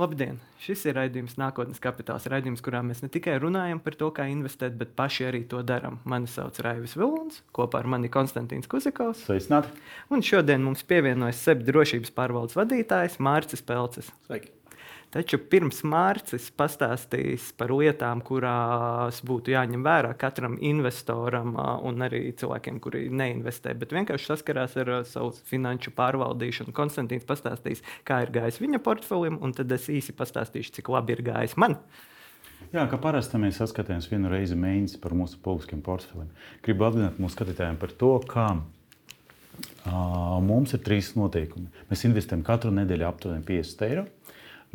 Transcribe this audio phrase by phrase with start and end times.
[0.00, 0.38] Labdien!
[0.60, 2.24] Šis ir raidījums Nākotnes kapitāls.
[2.30, 5.98] Raidījums, kurā mēs ne tikai runājam par to, kā investēt, bet paši arī to darām.
[6.08, 9.26] Mani sauc Raivis Vilons, kopā ar mani Konstantīns Kuzikovs.
[9.26, 9.74] Sveicināti!
[10.08, 14.08] Un šodien mums pievienojas SEP drošības pārvaldes vadītājs Mārcis Pelcis.
[14.24, 14.54] Sveiki!
[15.10, 22.78] Taču pirms Mārcis pastāstīs par lietām, kurās būtu jāņem vērā katram investoram un arī cilvēkiem,
[22.84, 26.76] kuri neinvestē, bet vienkārši saskarās ar savu finanšu pārvaldīšanu.
[26.76, 31.26] Konstantīns pastāstīs, kā ir gājis viņa portfelim, un tad es īsi pastāstīšu, cik labi ir
[31.32, 31.74] gājis man.
[32.70, 36.30] Jā, kā parasti mēs saskatāmies vienu reizi mēnesī par mūsu publiskiem portfeliem.
[36.62, 41.66] Gribu atgādināt mūsu skatītājiem par to, kā uh, mums ir trīs noteikumi.
[41.90, 44.06] Mēs investējam katru nedēļu aptuveni 50 eiro.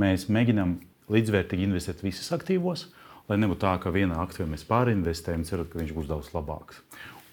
[0.02, 0.78] Mēs mēģinām
[1.14, 2.88] līdzvērtīgi investēt visus aktīvos,
[3.30, 6.82] lai nebūtu tā, ka vienā aktīvā mēs pārinvestējam, cerot, ka viņš būs daudz labāks.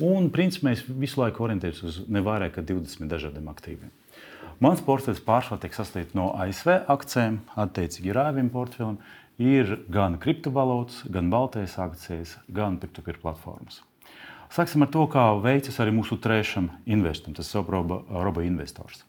[0.03, 3.91] Un, principā, mēs visu laiku orientējamies uz ne vairāk kā 20 dažādiem aktīviem.
[4.63, 9.01] Mans portfels pārsvarā tiek sasniegts no ASV akcijiem, attiecīgi rāviem portfelim.
[9.43, 13.81] Ir gan kriptovalūtas, gan baltais akcijas, gan peer-to-peer platformas.
[14.53, 19.03] Sāksim ar to, kā veicas arī mūsu trešam investoram, tas ir Robo investors.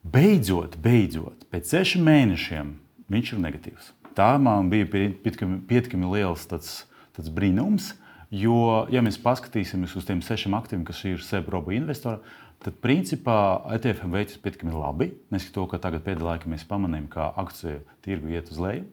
[0.00, 2.68] Beidzot, beidzot, pēc sešiem mēnešiem
[3.12, 3.88] viņš ir negatīvs.
[4.16, 6.70] Tā man bija pietiekami liels tāds,
[7.12, 7.90] tāds brīnums,
[8.32, 12.24] jo, ja mēs paskatīsimies uz tiem sešiem aktīviem, kas ir SEB robu investori,
[12.64, 15.10] tad principā ETF veids pietiekami labi.
[15.28, 18.86] Neskatoties to, ka tagad pēdējā laikā mēs pamanījām, ka akciju tirgu iet uz leju.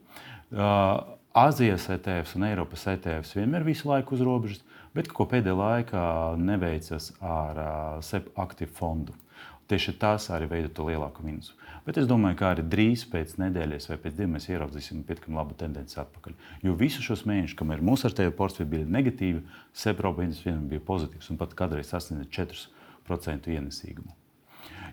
[0.52, 4.60] Uh, Azijas ETFs un Eiropas ETFs vienmēr visu laiku uz robežas,
[4.96, 6.04] bet ko pēdējā laikā
[6.42, 7.72] neveicas ar uh,
[8.04, 9.16] SEB aktīvu fondu.
[9.68, 11.56] Tieši tas arī veido to lielāku mīnusu.
[11.88, 15.58] Bet es domāju, ka arī drīz pēc nedēļas vai pēc divām mēs ieraudzīsim pietiekami labu
[15.60, 16.38] tendenci atpakaļ.
[16.64, 19.44] Jo visus šos mēnešus, kamēr mūsu ar tevi portfeļi bija negatīvi,
[19.76, 22.28] Seprobeņas vienam bija pozitīvs un pat kādreiz sasniedza
[23.08, 24.16] 4% ienesīgumu.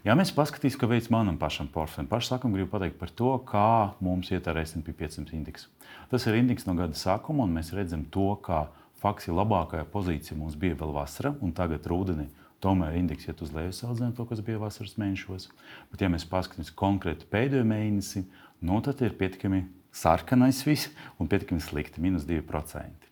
[0.05, 3.69] Ja mēs paskatīsimies, kā veids manam pašam portfelim, pašā sākumā gribu pateikt par to, kā
[4.05, 5.71] mums iet ar SP 500 indeksu.
[6.11, 8.67] Tas ir indeks no gada sākuma, un mēs redzam to, ka
[9.01, 12.29] faktiski labākajā pozīcijā mums bija vēl vasara, un tagad rudenī
[12.65, 15.51] Tomēr indeks iet uz leju salīdzinot to, kas bija vasaras mēnešos.
[15.93, 18.25] Bet, ja mēs paskatāmies konkrēti pēdējo mēnesi,
[18.65, 20.89] nu, tad ir pietiekami sarkanais viss
[21.21, 23.11] un pietiekami slikti- minus 2%.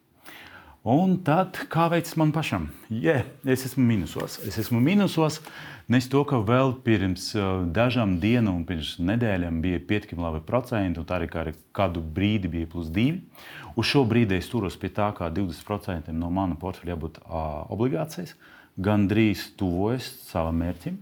[0.82, 2.70] Un tad, kā veids man pašam?
[2.90, 4.38] Yeah, es esmu minusos.
[4.42, 5.38] Es esmu minusos,
[5.86, 11.06] nes to, ka vēl pirms uh, dažām dienām pirms nedēļām bija pietiekami labi procenti, un
[11.06, 13.20] tā arī kā kādu brīdi bija plus 2.
[13.76, 18.34] Uz šo brīdi es turos pie tā, ka 20% no mana portfeļa jābūt uh, obligācijas.
[18.34, 21.00] Uh, gandrīz tuvojas savam mērķim.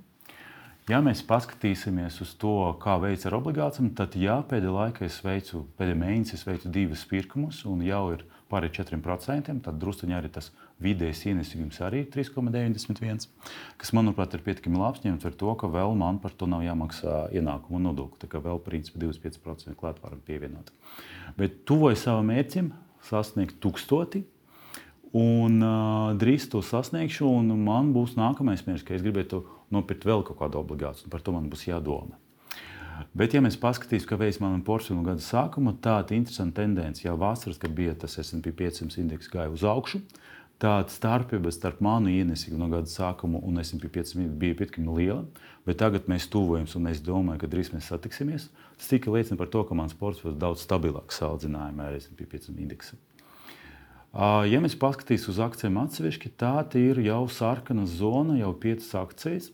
[0.90, 5.62] Ja mēs paskatīsimies uz to, kā veids ar obligācijām, tad jā, pēdējā laikā es veicu,
[5.78, 9.54] pēdējā mēnesī es veicu divus pirkumus, un jau ir pāri 4%.
[9.62, 10.50] Tad druskuļi arī tas
[10.82, 13.28] vidējais ienesīgums arī ir 3,91,
[13.78, 17.84] kas, manuprāt, ir pietiekami labs, ņemot vērā ka vēl man par to nav jāmaksā ienākumu
[17.86, 18.24] nodokli.
[18.24, 20.72] Tā kā vēl principā 25% klāt varam pievienot.
[21.38, 22.72] Bet tuvojas savam mērķim
[23.06, 24.24] sasniegt tūkstoti
[25.16, 29.42] Un uh, drīz to sasniegšu, un man būs nākamais mērķis, ka es gribētu
[29.74, 32.14] nopirkt vēl kaut kādu obligāciju, par to man būs jādomā.
[33.16, 37.58] Bet, ja mēs paskatīsimies, kā veids manam portfelim gada sākumā, tāda interesanta tendence jau vasaras,
[37.58, 40.02] kad bija tas SP 500 indeks gāja uz augšu,
[40.60, 45.24] tāda starpība starp manu ienesīgu no gada sākuma un SP 500 bija pietiekami liela.
[45.66, 48.46] Bet tagad mēs tuvojamies, un es domāju, ka drīz mēs satiksimies.
[48.78, 52.62] Tas tikai liecina par to, ka mans portfels ir daudz stabilāks salīdzinājumā ar SP 500
[52.62, 53.00] indeksu.
[54.10, 59.50] Ja mēs paskatīsimies uz akcijiem atsevišķi, tad ir jau sarkana zona, jau piecas akcijas.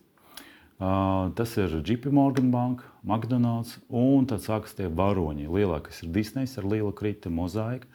[1.37, 5.49] Tas ir JP Morgan Bank, McDonald's un tad sākas tie varoņi.
[5.49, 7.89] Lielākais ir Disneys ar lielu kritumu, mozaika.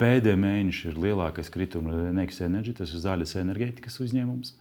[0.00, 4.54] Pēdējā mēneša ir lielākais kritums Next Energy, tas ir zaļas enerģētikas uzņēmums.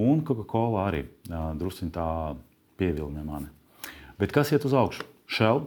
[0.00, 2.06] Un Coca-Cola arī druskuļi tā
[2.80, 3.52] pievilina mani.
[4.20, 5.04] Bet kas iet uz augšu?
[5.30, 5.66] Shell,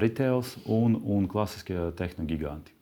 [0.00, 2.76] Retails un, un klasiskie tehnogiganti.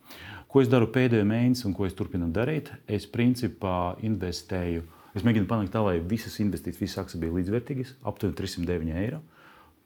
[0.49, 2.71] Ko es daru pēdējo mēnesi un ko es turpinu darīt?
[2.89, 4.87] Es principā investēju.
[5.13, 9.19] Es mēģinu panākt tā, lai visas investīcijas, visas akcijas bija līdzvērtīgas, aptuveni 309 eiro.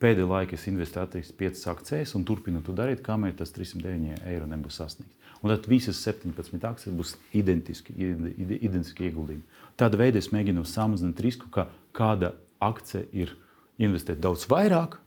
[0.02, 4.78] Pēdējā laikā es investēju 5 akcijas un turpinu to darīt, kamēr tas 309 eiro nebūs
[4.78, 5.18] sasniegts.
[5.42, 9.42] Un tad visas 17 akcijas būs identiski, identiski ieguldījumi.
[9.82, 11.66] Tāda veida es mēģinu samazināt risku, ka
[11.96, 13.34] kāda akcija ir
[13.82, 15.00] investēta daudz vairāk,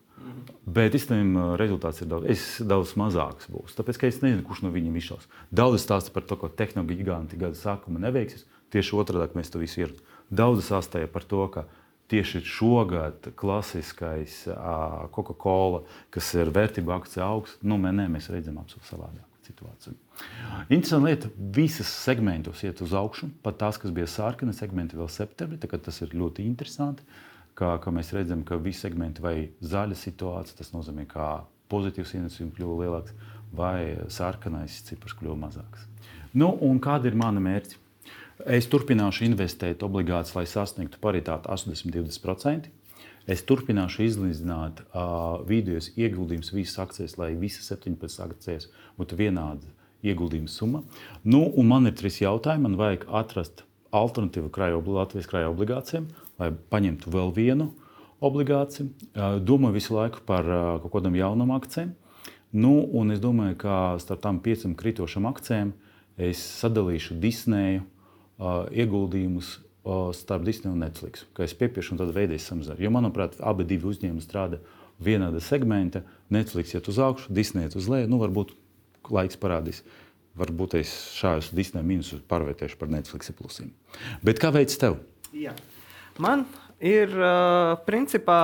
[0.65, 3.49] Bet īstenībā rezultāts ir daudz, daudz mazāks.
[3.51, 3.75] Būs.
[3.77, 5.27] Tāpēc es nezinu, kurš no viņiem izšaus.
[5.53, 8.47] Daudz stāsta par to, ka tehnoloģija gada sākuma neveiksis.
[8.73, 9.93] Tieši otrādi mēs to visu ir.
[10.33, 11.67] Daudz stāstīja par to, ka
[12.11, 14.43] tieši šogad klasiskais
[15.13, 15.83] Coca-Cola,
[16.13, 19.95] kas ir vērtība akcija augsts, nu, nē, mēs redzam absolūti savādāku situāciju.
[20.73, 25.59] Interesanti lieta, visas segmentos iet uz augšu, pat tās, kas bija sārkana segmenti vēl septembrī,
[25.61, 27.05] tas ir ļoti interesanti.
[27.05, 32.15] Uh, ka, ka mēs redzam, ka visi segmenti vai zaļa situācija, tas nozīmē, ka pozitīvs
[32.17, 33.15] ienesums kļuva lielāks,
[33.55, 35.87] vai sarkanais cipars kļuva mazāks.
[36.35, 36.51] Nu,
[36.83, 37.81] kāda ir mana mērķa?
[38.51, 42.67] Es turpināšu investēt obligāti, lai sasniegtu paritāti 80-20%.
[43.31, 48.67] Es turpināšu izlīdzināt uh, vidējos ieguldījumus visas akcijas, lai visas 17 akcijas
[48.99, 49.71] būtu vienāda
[50.05, 50.83] ieguldījuma summa.
[51.23, 52.67] Nu, man ir trīs jautājumi.
[52.67, 53.63] Man vajag atrast
[53.95, 56.11] alternatīvu krāju, Latvijas krāju obligācijām,
[56.41, 57.71] lai paņemtu vēl vienu
[58.23, 58.89] obligāciju.
[59.45, 60.47] Domāju visu laiku par
[60.83, 61.93] kaut kādām jaunām akcijām.
[62.55, 65.73] Nu, un es domāju, ka starp tām piecām kritošām akcijām
[66.15, 69.57] es sadalīšu Disneju uh, ieguldījumus
[70.17, 71.27] starp Disneju un Netflix.
[71.35, 72.87] Kā es piepiešu, un tad veidēs samazinājumu.
[72.87, 74.61] Jo, manuprāt, abi divi uzņēmumi strādā
[75.03, 76.01] vienāda segmenta.
[76.33, 78.09] Netflix iet uz augšu, Disneja iet uz leju.
[78.09, 78.55] Nu, varbūt
[79.13, 79.83] laiks parādīs.
[80.39, 83.75] Varbūt es šādus Disneja mīnusus pārvērtēšu par Netflix plusiem.
[84.25, 84.97] Bet kā veids tev?
[85.35, 85.53] Jā.
[86.19, 86.45] Man
[86.79, 87.11] ir
[87.87, 88.39] principā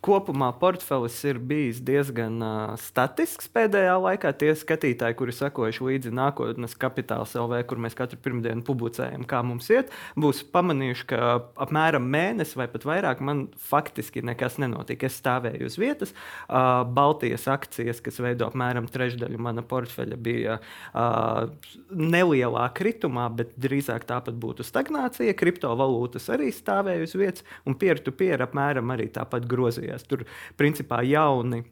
[0.00, 4.30] Kopumā portfelis ir bijis diezgan uh, statisks pēdējā laikā.
[4.40, 9.68] Tie skatītāji, kuri sekojuši līdzi nākotnes kapitāla LV, kur mēs katru pirmdienu publicējam, kā mums
[9.68, 11.18] iet, būs pamanījuši, ka
[11.66, 15.10] apmēram mēnesi vai pat vairāk man faktiski nekas nenotika.
[15.10, 16.14] Es stāvēju uz vietas.
[16.48, 21.52] Uh, Baltijas akcijas, kas veido apmēram trešdaļu mana portfeļa, bija uh,
[21.92, 25.36] nelielā kritumā, bet drīzāk tāpat būtu stagnācija.
[25.36, 30.06] Kriptovalūtas arī stāvēja uz vietas, un peer-to-peer apmēram arī tāpat grozījās darbojas.
[30.08, 30.26] Tur
[30.56, 31.64] principā jauni.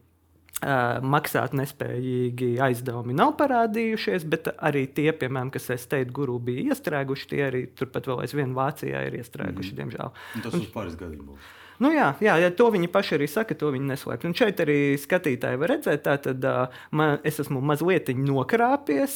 [0.59, 7.29] Uh, maksāt nespējīgi aizdevumi nav parādījušies, bet arī tie, piemēram, kas STEIT guru bija iestrēguši,
[7.29, 9.77] tie arī turpat vēl aizvien Vācijā ir iestrēguši, mm -hmm.
[9.77, 10.11] diemžēl.
[10.35, 11.47] Un tas uz pāris gadiem būs.
[11.79, 14.27] Nu, jā, jā, ja to viņi paši arī saka, to viņi neslēpj.
[14.27, 16.43] Un šeit arī skatītāji var redzēt, tātad
[16.91, 19.15] man, es esmu mazliet nokrāpies,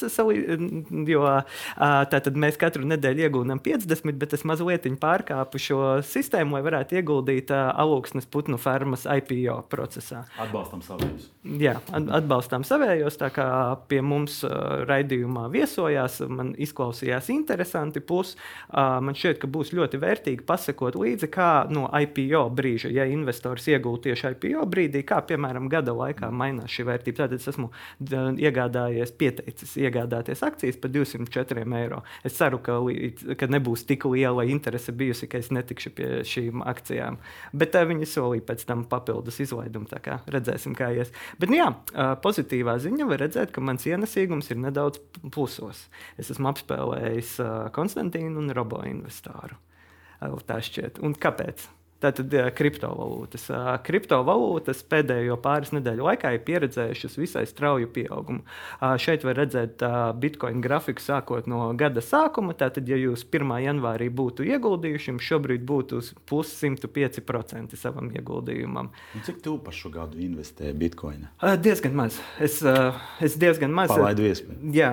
[1.11, 1.23] jo
[2.13, 7.51] tātad mēs katru nedēļu iegūstam 50, bet es mazliet pārkāpu šo sistēmu, lai varētu ieguldīt
[7.51, 10.23] alūksnes putnu fermas IPO procesā.
[10.39, 11.27] Atbalstam savējos.
[11.59, 13.19] Jā, atbalstām savējos.
[13.19, 13.47] Tā kā
[13.91, 14.39] pie mums
[14.87, 17.99] raidījumā viesojās, man izklausījās interesanti.
[17.99, 18.37] Plus,
[18.71, 24.05] man šķiet, ka būs ļoti vērtīgi pasakot līdzi, kā no IPO brīža, ja investors iegūst
[24.07, 27.23] tieši IPO brīdī, kā piemēram gada laikā mainās šī vērtība.
[27.23, 27.69] Tad es esmu
[28.01, 32.01] iegādājies, pieteicis iegādāties akcijas par 204 eiro.
[32.25, 32.79] Es ceru, ka,
[33.39, 37.19] ka nebūs tik liela interese bijusi, ka es netikšu pie šīm akcijām.
[37.53, 39.89] Bet uh, viņi solīja pēc tam papildus izlaidumu.
[40.03, 41.11] Kā redzēsim, kā ies.
[41.39, 45.01] Bet, nu, jā, uh, pozitīvā ziņa var redzēt, ka mans ienesīgums ir nedaudz
[45.33, 45.85] plusos.
[46.19, 49.59] Es esmu apspēlējis uh, Konstantīnu un Robo investoru.
[50.47, 51.01] Tā šķiet.
[51.03, 51.67] Un kāpēc?
[52.03, 53.45] Tātad kriptovalūtas.
[53.87, 58.43] Kriptovalūtas pēdējo pāris nedēļu laikā ir pieredzējušas visai strauju pieaugumu.
[58.99, 59.83] Šeit var redzēt
[60.19, 62.55] bitkoina grafiku sākot no gada sākuma.
[62.59, 63.53] Tātad, ja jūs 1.
[63.63, 68.91] janvārī būtu ieguldījuši, šobrīd būtu plus 105% savam ieguldījumam.
[69.15, 71.31] Un cik tu par šo gadu investēji bitkoinā?
[71.63, 72.19] Diezgan maz.
[72.43, 72.59] Es,
[73.23, 73.93] es diezgan maz.
[73.93, 74.73] Palaidu iespēju.
[74.75, 74.91] Jā,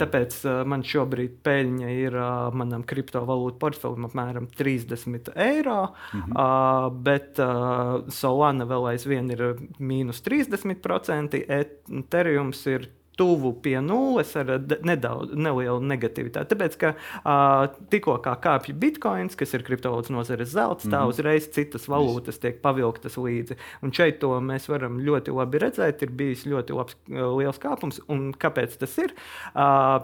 [0.00, 0.36] tāpēc
[0.68, 2.20] man šobrīd peļņa ir
[2.56, 5.80] manam kriptovalūtu portfelim apmēram 30 eiro.
[6.12, 6.33] Mhm.
[6.34, 9.46] Uh, bet uh, Solana vēl aizvien ir
[9.78, 14.50] mīnus 30%, Ethereum ir tuvu pie nulles ar
[14.86, 16.50] nedaudz nelielu negativitāti.
[16.50, 21.14] Tāpēc, ka uh, tikko kā kāpj bitkoins, kas ir kriptovalūtas nozares zelts, tā mm -hmm.
[21.14, 23.58] uzreiz citas valūtas tiek pavilktas līdzi.
[23.82, 26.02] Un šeit to mēs varam ļoti labi redzēt.
[26.02, 28.00] Ir bijis ļoti labs, liels kāpums.
[28.08, 29.14] Un kāpēc tas ir?
[29.54, 30.02] Uh,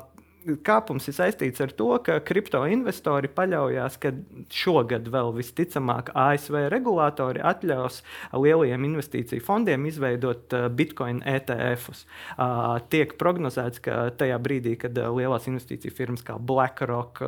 [0.67, 4.13] kāpums ir saistīts ar to, ka kripto investori paļaujas, ka
[4.55, 8.01] šogad vēl visticamāk ASV regulātori atļaus
[8.33, 12.05] lielajiem investīciju fondiem izveidot uh, Bitcoin ETF-us.
[12.37, 17.23] Uh, tiek prognozēts, ka tajā brīdī, kad uh, lielās investīciju firmas kā BlackRock,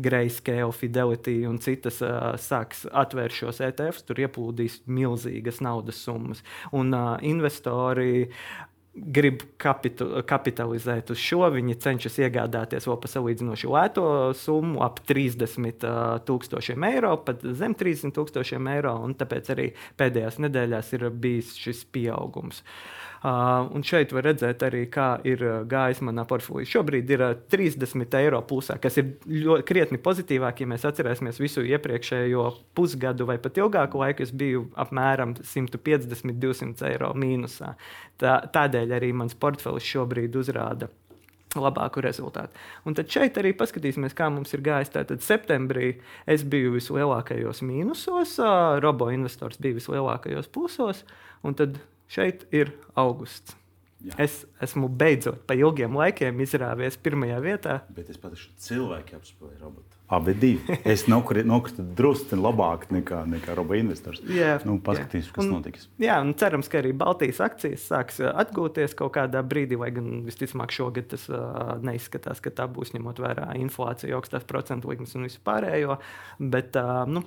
[0.00, 2.00] Grayscale, Fidelity un citas
[2.42, 6.42] sāks atvērt šos ETF-us, tur ieplūdīs milzīgas naudas summas.
[6.76, 6.94] Un
[7.26, 8.28] investori
[8.94, 14.06] grib kapitu, kapitalizēt uz šo, viņi cenšas iegādāties vēl par salīdzinoši lēto
[14.36, 15.86] summu, ap 30
[16.26, 18.96] tūkstošiem eiro, pat zem 30 tūkstošiem eiro.
[19.20, 19.68] Tāpēc arī
[20.00, 22.64] pēdējās nedēļās ir bijis šis pieaugums.
[22.64, 26.64] Uh, un šeit var redzēt arī, kā ir gājis manā portfelī.
[26.68, 32.46] Šobrīd ir 30 eiro plusā, kas ir ļoti krietni pozitīvāk, ja mēs atcerēsimies visu iepriekšējo
[32.76, 34.24] pusgadu vai pat ilgāku laiku.
[34.24, 37.74] Es biju apmēram 150, 200 eiro mīnusā.
[38.20, 40.88] Tā, tādēļ arī mans portfelis šobrīd uzrāda
[41.58, 42.54] labāku rezultātu.
[42.86, 44.92] Un tad šeit arī paskatīsimies, kā mums ir gājis.
[44.94, 45.96] Tātad septembrī
[46.30, 48.36] es biju vislielākajos mīnusos,
[48.84, 51.02] robo investors bija vislielākajos plusos,
[51.42, 53.56] un tad šeit ir augusts.
[54.00, 54.14] Jā.
[54.24, 57.80] Es esmu beidzot pa ilgiem laikiem izrāvies pirmajā vietā.
[57.92, 59.98] Bet es pat esmu cilvēki apspēlēju robotu.
[60.10, 60.76] Abi divi.
[60.92, 64.22] Es nokritu drusku labāk nekā, nekā roba investors.
[64.24, 65.84] Jā, nu, paskatīsim, kas un, notiks.
[66.00, 70.24] Jā, un cerams, ka arī Baltijas akcijas sāks uh, atgūties kaut kādā brīdī, vai gan
[70.26, 75.28] visticamāk šogad tas uh, neizskatās, ka tā būs ņemot vērā inflāciju, augstās procentu likmes un
[75.28, 76.00] visu pārējo.
[76.40, 77.22] Bet uh, nu,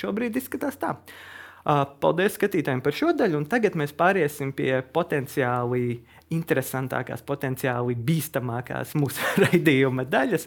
[0.00, 0.96] šobrīd izskatās tā.
[0.96, 6.00] Uh, Paldies skatītājiem par šo daļu, un tagad mēs pāriesim pie potenciāli
[6.30, 10.46] interesantākās, potenciāli bīstamākās mūsu raidījuma daļas.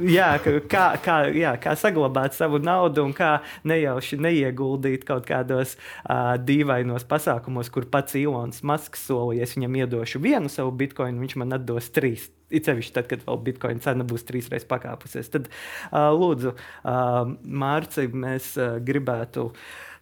[0.16, 0.28] Jā,
[0.70, 3.36] kā, kā, jā, kā saglabāt savu naudu un kā
[3.66, 10.22] nejauši neieguldīt kaut kādos uh, dīvainos pasākumos, kur pats Ilons Masks solīja, es viņam iedošu
[10.22, 12.30] vienu savu bitkoinu, viņš man atdos trīs.
[12.46, 15.32] It sevišķi tad, kad vēl bitkoina cena būs trīsreiz pakāpusies.
[15.34, 19.48] Tad, uh, lūdzu, uh, Mārci, mēs uh, gribētu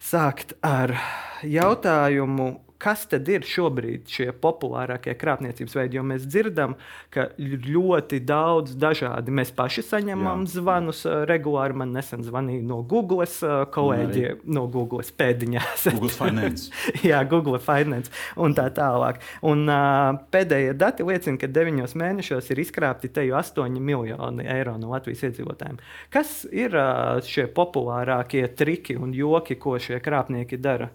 [0.05, 0.93] sākt ar
[1.41, 5.99] jautājumu, kas tad ir šobrīd šie populārākie krāpniecības veidi?
[5.99, 6.75] Jo mēs dzirdam,
[7.13, 9.33] ka ļoti daudz dažādi.
[9.35, 11.21] Mēs paši saņemam jā, zvanus jā.
[11.29, 11.77] regulāri.
[11.81, 13.27] Man nesen zvanīja no Google
[13.75, 15.87] kolēģi, no Google pēdiņās.
[15.93, 16.69] Google Finance.
[17.11, 19.21] jā, Google Finance un tā tālāk.
[19.45, 24.75] Un, uh, pēdējie dati liecina, ka deviņos mēnešos ir izkrāpti te jau 8 miljoni eiro
[24.81, 25.79] no Latvijas iedzīvotājiem.
[26.13, 30.91] Kas ir uh, šie populārākie triki un joki, ko šie krāpnieki dara?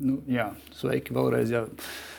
[0.00, 1.52] Nu, jā, sveiki vēlreiz.
[1.54, 1.64] Jā.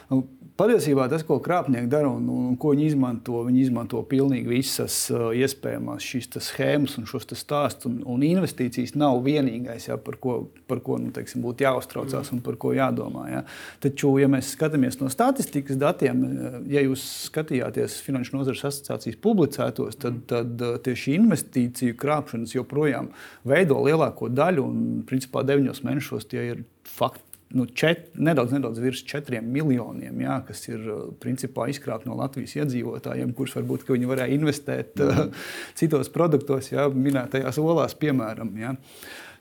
[0.08, 0.22] Nu,
[0.56, 4.96] patiesībā tas, ko krāpnieki dara un, un, un ko viņi izmanto, viņi izmanto pilnīgi visas
[5.12, 7.90] uh, iespējamās šīs schēmas un šos stāstus.
[7.90, 10.38] Un, un investīcijas nav vienīgais, jā, par ko,
[10.70, 13.26] par ko nu, teiksim, būtu jāuztraucās un par ko jādomā.
[13.34, 13.44] Jā.
[13.84, 16.24] Taču, ja mēs skatāmies no statistikas datiem,
[16.72, 23.12] ja jūs skatījāties Finanšu nozares asociācijas publicētos, tad, tad tieši investīciju krāpšanas joprojām
[23.44, 29.04] veido lielāko daļu un principā deviņos mēnešos tie ir fakti nu, čet, nedaudz, nedaudz virs
[29.08, 34.38] četriem miljoniem, jā, kas ir uh, principā izkrāpti no Latvijas iedzīvotājiem, kurus varbūt viņi varēja
[34.38, 35.36] investēt mm.
[35.80, 38.52] citos produktos, jā, minētajās olās, piemēram.
[38.62, 38.76] Jā.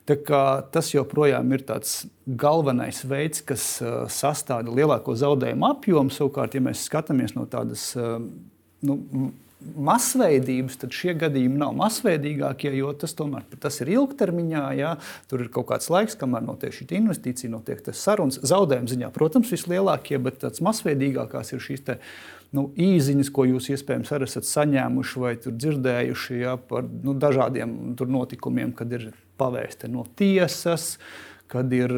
[0.05, 6.13] Tas joprojām ir tāds galvenais veids, kas uh, sastāv lielāko zaudējumu apjomu.
[6.13, 7.87] Savukārt, ja mēs skatāmies no tādas
[8.85, 8.99] nu,
[9.73, 14.63] masveidības, tad šie gadījumi nav masveidīgākie, jo tas tomēr tas ir ilgtermiņā.
[14.79, 14.93] Jā.
[15.31, 18.39] Tur ir kaut kāds laiks, kamēr notiek šī investīcija, notiek tas sarunas.
[18.45, 21.97] Zaudējuma ziņā, protams, vislielākie, bet tāds masveidīgākās ir šīs te,
[22.55, 28.75] nu, īziņas, ko jūs iespējams arī esat saņēmuši vai dzirdējuši jā, par nu, dažādiem notikumiem,
[28.77, 30.95] kad ir pavēsti no tiesas,
[31.51, 31.93] kad ir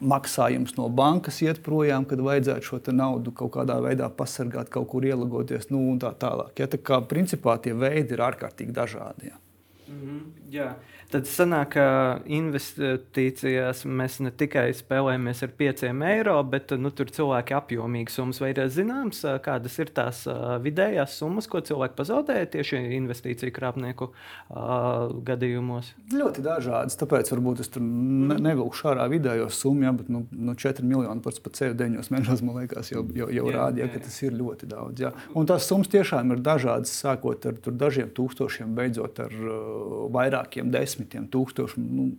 [0.00, 5.04] maksājums no bankas iet projām, kad vajadzētu šo naudu kaut kādā veidā pasargāt, kaut kur
[5.04, 6.54] ielagoties, nu, un tā tālāk.
[6.58, 9.32] Ja, tā kā principā tie veidi ir ārkārtīgi dažādi.
[9.32, 9.40] Ja.
[9.88, 10.74] Mm -hmm, jā.
[11.08, 11.84] Tad sanāk, ka
[12.28, 18.40] investīcijās mēs ne tikai spēlējamies ar 5 eiro, bet nu, tur cilvēki apjomīgi summas.
[18.42, 20.26] Vai ir zināms, kādas ir tās
[20.60, 25.94] vidējās summas, ko cilvēki pazaudēja tieši investīciju krāpnieku uh, gadījumos?
[26.12, 26.98] Ļoti dažādas.
[27.00, 31.24] Tāpēc varbūt es tur ne, nevilkšu ārā vidējo summu, ja, bet nu, nu 4 miljoni
[31.24, 33.94] pats par sevi 9 mēnešos man liekas, jau, jau, jau jā, rādīja, jā, jā.
[33.96, 35.06] ka tas ir ļoti daudz.
[35.06, 35.14] Ja.
[35.32, 40.97] Un tās summas tiešām ir dažādas, sākot ar dažiem tūkstošiem, beidzot ar uh, vairākiem desmitiem
[40.98, 41.80] desmitiem tūkstošu.
[41.80, 42.12] Nu,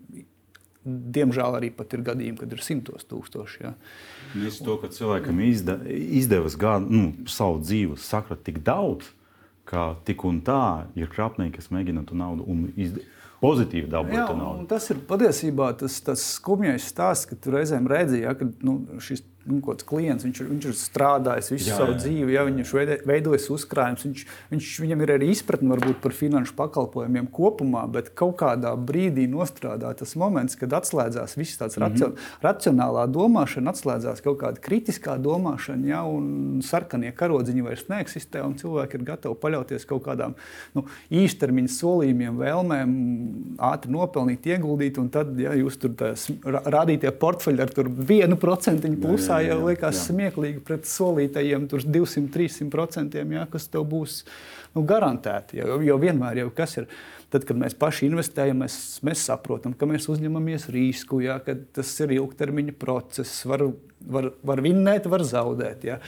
[0.90, 3.58] Diemžēl arī ir gadījumi, kad ir simtos tūkstoši.
[3.62, 3.74] Ja.
[4.48, 9.12] Es to, ka cilvēkam izda, izdevas gādu, nu, savu dzīvi sakrat tik daudz,
[9.68, 13.04] ka tik un tā ir krāpnieki, kas mēģina to naudu un izd...
[13.44, 14.66] pozitīvi dabūt naudu.
[14.72, 19.22] Tas ir patiesībā tas, tas skumjais stāsts, ka tu reizēm redzēji, ja, ka nu, šis
[19.50, 23.48] nu, klients, viņš, viņš ir strādājis visu jā, savu jā, dzīvi, ja, viņš ir veidojis
[23.54, 28.74] uzkrājumus, viņš, viņš, viņam ir arī izpratne varbūt par finanšu pakalpojumiem kopumā, bet kaut kādā
[28.78, 32.18] brīdī nostrādā tas moments, kad atslēdzās viss tāds mm -hmm.
[32.46, 39.00] racionālā domāšana, atslēdzās kaut kāda kritiskā domāšana, ja, un sarkanie karodziņi vairs neeksistē, un cilvēki
[39.00, 40.36] ir gatavi paļauties kaut kādām
[40.76, 42.96] nu, īstermiņa solījumiem, vēlmēm,
[43.58, 49.39] ātri nopelnīt, ieguldīt, un tad, ja jūs tur tās rādītie portfeļi ar vienu procentu plusā
[49.39, 54.24] jā, jau liekas smieklīgi pret solītajiem 200-300%, jā, kas tev būs
[54.76, 55.60] nu, garantēti.
[55.62, 56.90] Jo, jo vienmēr jau kas ir.
[57.30, 61.92] Tad, kad mēs paši investējam, mēs, mēs saprotam, ka mēs uzņemamies risku, jā, ka tas
[62.02, 63.44] ir ilgtermiņa process.
[63.50, 63.68] Var,
[64.10, 65.86] var, var vinnēt, var zaudēt.
[65.86, 66.00] Jā.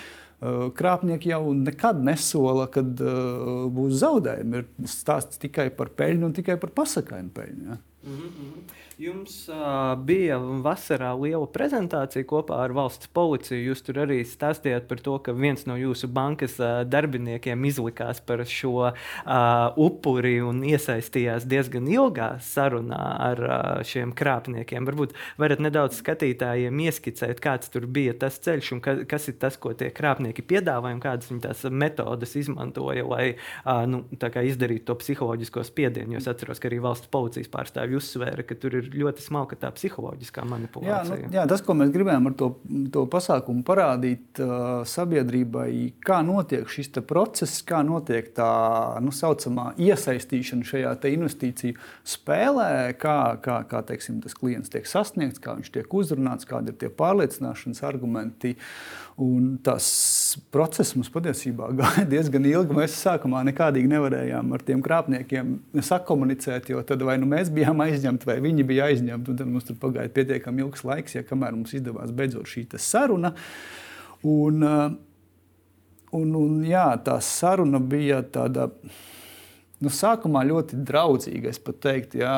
[0.41, 4.63] Krāpnieki jau nekad nesola, ka uh, būs zaudējumi.
[4.63, 7.69] Ir stāsts tikai par peļņu un tikai par pasakainu peļņu.
[7.69, 7.77] Ja?
[8.03, 8.81] Mm -hmm.
[9.01, 13.71] Jums uh, bija vasarā liela prezentācija kopā ar valsts policiju.
[13.71, 18.43] Jūs tur arī stāstījāt par to, ka viens no jūsu bankas uh, darbiniekiem izlikās par
[18.45, 18.93] šo uh,
[19.73, 24.85] upuri un iesaistījās diezgan ilgā sarunā ar uh, šiem krāpniekiem.
[24.85, 29.57] Varbūt varat nedaudz skatītājiem ieskicēt, kāds tur bija tas ceļš un ka, kas ir tas,
[29.57, 34.99] ko tie krāpnieki piedāvāja un kādas viņi tās metodas izmantoja, lai uh, nu, izdarītu to
[35.01, 36.19] psiholoģisko spiedienu.
[36.19, 39.71] Jo es atceros, ka arī valsts policijas pārstāvji uzsvēra, ka tur ir ļoti smalka tā
[39.75, 41.17] psiholoģiskā manipulācija.
[41.17, 42.49] Jā, nu, jā, tas, ko mēs gribējām ar to,
[42.93, 45.69] to pasākumu parādīt uh, sabiedrībai,
[46.05, 48.51] kā notiek šis process, kā notiek tā
[49.03, 52.71] nu, saucamā iesaistīšana šajā investīciju spēlē,
[53.01, 56.91] kā, kā, kā teiksim, tas klients tiek sasniegts, kā viņš tiek uzrunāts, kādi ir tie
[56.93, 58.55] pārliecināšanas argumenti.
[59.21, 59.85] Un tas
[60.49, 62.73] process mums patiesībā gāja diezgan ilgi.
[62.73, 65.53] Mēs sākumā nekādīgi nevarējām ar tiem krāpniekiem
[65.85, 69.37] sakomunicēt, jo tad vai nu mēs bijām aizņemti, vai viņi bija aizņemti.
[69.37, 73.35] Tad mums tur pagāja pietiekami ilgs laiks, ja kamēr mums izdevās beidzot šī saruna.
[74.25, 78.71] Un, un, un, jā, tā saruna bija tāda
[79.81, 81.53] nu, sākumā ļoti draudzīga.
[81.53, 82.35] Es pat teiktu, jā,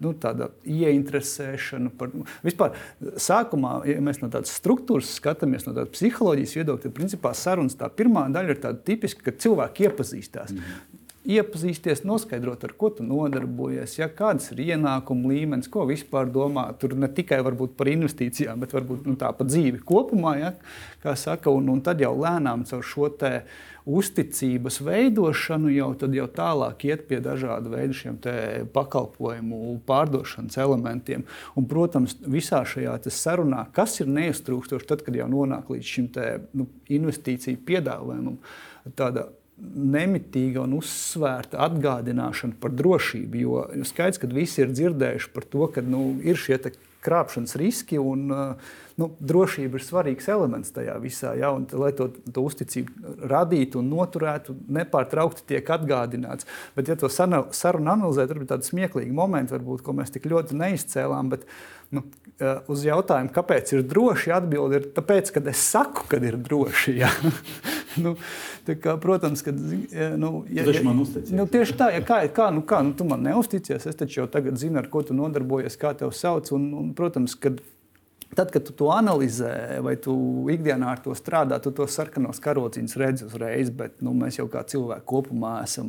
[0.00, 1.92] nu, tāda ieinteresēšana.
[1.98, 2.76] Par, nu, vispār,
[3.20, 7.90] sākumā, ja mēs no tādas struktūras skatāmies, no tādas psiholoģijas viedokļa, tad principā sarunas tā
[7.92, 10.54] pirmā daļa ir tāda tipiska, ka cilvēki iepazīstās.
[10.54, 10.89] Mm -hmm.
[11.20, 16.70] Iepazīsties, noskaidrot, ar ko tu nodarbojies, ja, kādas ir ienākuma līmenis, ko vispār domā.
[16.80, 17.42] Tur ne tikai
[17.76, 20.32] par investīcijām, bet varbūt nu, tā pa dzīvi kopumā.
[20.40, 20.54] Ja,
[21.20, 23.10] saka, un, un tad jau lēnām caur šo
[23.84, 27.96] uzticības veidošanu, jau, jau tālāk iet pie dažādu veidu
[28.72, 31.26] pakalpojumu pārdošanas elementiem.
[31.52, 36.30] Un, protams, visā šajā sarunā, kas ir neiztrūkstoši, tad, kad jau nonāk līdz šim te,
[36.56, 38.40] nu, investīciju piedāvājumam,
[38.96, 39.28] tāda
[39.60, 43.40] nemitīga un uzsvērta atgādināšana par drošību.
[43.40, 46.58] Jo skaidrs, ka visi ir dzirdējuši par to, ka nu, ir šie
[47.04, 48.00] krāpšanas riski.
[48.00, 48.30] Un,
[49.00, 51.32] nu, drošība ir svarīgs elements tajā visā.
[51.38, 56.48] Ja, un, lai to, to uzticību radītu un noturētu, nepārtraukti tiek atgādināts.
[56.76, 60.58] Bet, ja to sarunu analizē, tad ir tādi smieklīgi momenti, varbūt, ko mēs tik ļoti
[60.60, 61.32] neizcēlām.
[61.32, 61.48] Bet,
[61.94, 62.04] nu,
[62.70, 66.96] uz jautājumu, kāpēc ir droši, atbildi ir tāpēc, ka es saku, ka ir droši.
[67.00, 67.10] Ja.
[68.04, 68.14] nu,
[68.68, 69.54] kā, protams, ka.
[69.54, 73.88] Nu, ja, ja, nu, tieši tā, ja kā, kā, nu, kā nu, tu man neusticies,
[73.90, 76.52] es taču jau tagad zinu, ar ko tu nodarbojies, kā tevi sauc.
[76.56, 77.60] Un, un, protams, kad
[78.30, 80.12] Tad, kad tu to analizē, vai tu
[80.52, 84.62] ikdienā ar to strādā, tu tos sarkanos karociņus redzi uzreiz, bet nu, mēs jau kā
[84.70, 85.88] cilvēki kopumā esam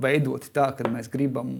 [0.00, 1.50] veidoti tā, ka mēs gribam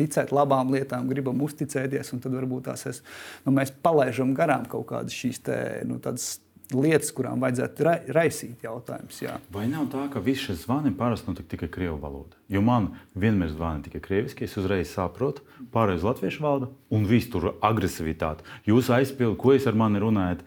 [0.00, 3.02] ticēt labām lietām, gribam uzticēties, un tad varbūt tās es,
[3.44, 6.38] nu, mēs palaižam garām kaut kādas šīs te, nu, tādas
[6.78, 9.20] lietas, kurām vajadzētu ra raisīt jautājumus.
[9.52, 12.38] Vai nav tā, ka visi šie zvani parasti notiek tikai krievu valodā?
[12.52, 17.52] Jo man vienmēr zvana tikai krieviski, es uzreiz saprotu, pārējais latviešu valoda un viss tur
[17.60, 18.46] agresivitāte.
[18.68, 20.44] Jūs aizpildat, ko jūs ar mani runājat.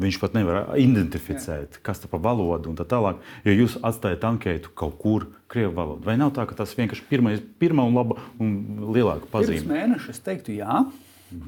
[0.00, 1.80] Viņš pat nevar identificēt, Jā.
[1.84, 3.18] kas tas par valodu un tā tālāk.
[3.44, 6.06] Jo jūs atstājat ankētu kaut kur krievu valodā.
[6.06, 8.54] Vai nav tā, ka tas vienkārši pirmais, pirmā un laba un
[8.94, 9.66] lielāka pazīme?
[9.66, 10.84] Pirms mēneša es teiktu, jā.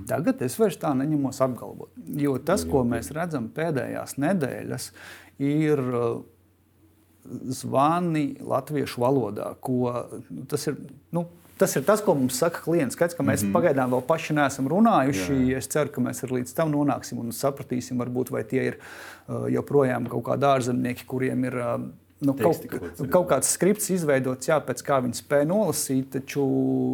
[0.08, 1.90] Tagad es vairs tā neņemos apgalvot.
[2.18, 4.90] Jo tas, ko mēs redzam pēdējās nedēļas,
[5.42, 6.22] ir uh,
[7.50, 9.52] zvani latviešu valodā.
[9.60, 9.94] Ko,
[10.30, 10.78] nu, tas, ir,
[11.14, 11.26] nu,
[11.58, 12.96] tas ir tas, ko mums saka klients.
[12.98, 13.56] Skaidrs, ka mēs mm -hmm.
[13.58, 15.38] pagaidām vēl paši neesam runājuši.
[15.50, 15.58] Jā.
[15.58, 20.08] Es ceru, ka mēs līdz tam nonāksim un sapratīsim, varbūt, vai tie ir uh, joprojām
[20.08, 21.80] kaut kādi ārzemnieki, kuriem ir uh,
[22.22, 26.44] nu, kaut, kaut, kaut kāds skripts izveidots, jā, pēc kā viņi spēja nolasīt, taču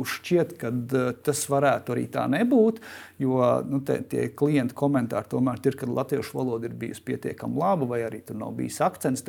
[0.09, 2.81] šķiet, ka uh, tas varētu arī tā nebūt.
[3.19, 7.89] Jo nu, te, tie klienti komentāri tomēr ir, ka latviešu valoda ir bijusi pietiekami laba,
[7.91, 9.25] vai arī tur nav bijis akcents.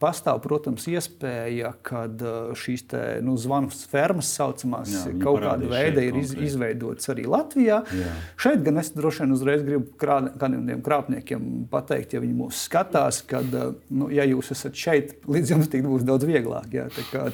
[0.00, 6.04] Pastāv, protams, iespēja, ka uh, šīs te, nu, zvanu fermas saucamās jā, kaut kāda veida
[6.06, 7.82] ir iz, izveidotas arī Latvijā.
[7.98, 8.14] Jā.
[8.40, 13.42] Šeit gan es droši vien uzreiz gribu kādiem krāpniekiem pateikt, ja viņi mūs skatās, ka,
[13.42, 16.72] uh, nu, ja jūs esat šeit, līdz jums tikt būs daudz vieglāk.
[16.74, 16.86] Jā,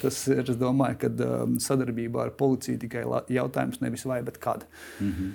[0.03, 4.67] tas ir, es domāju, ka um, sadarbībā ar policiju tikai jautājums nevis vai, bet kad.
[5.01, 5.33] Mm -hmm.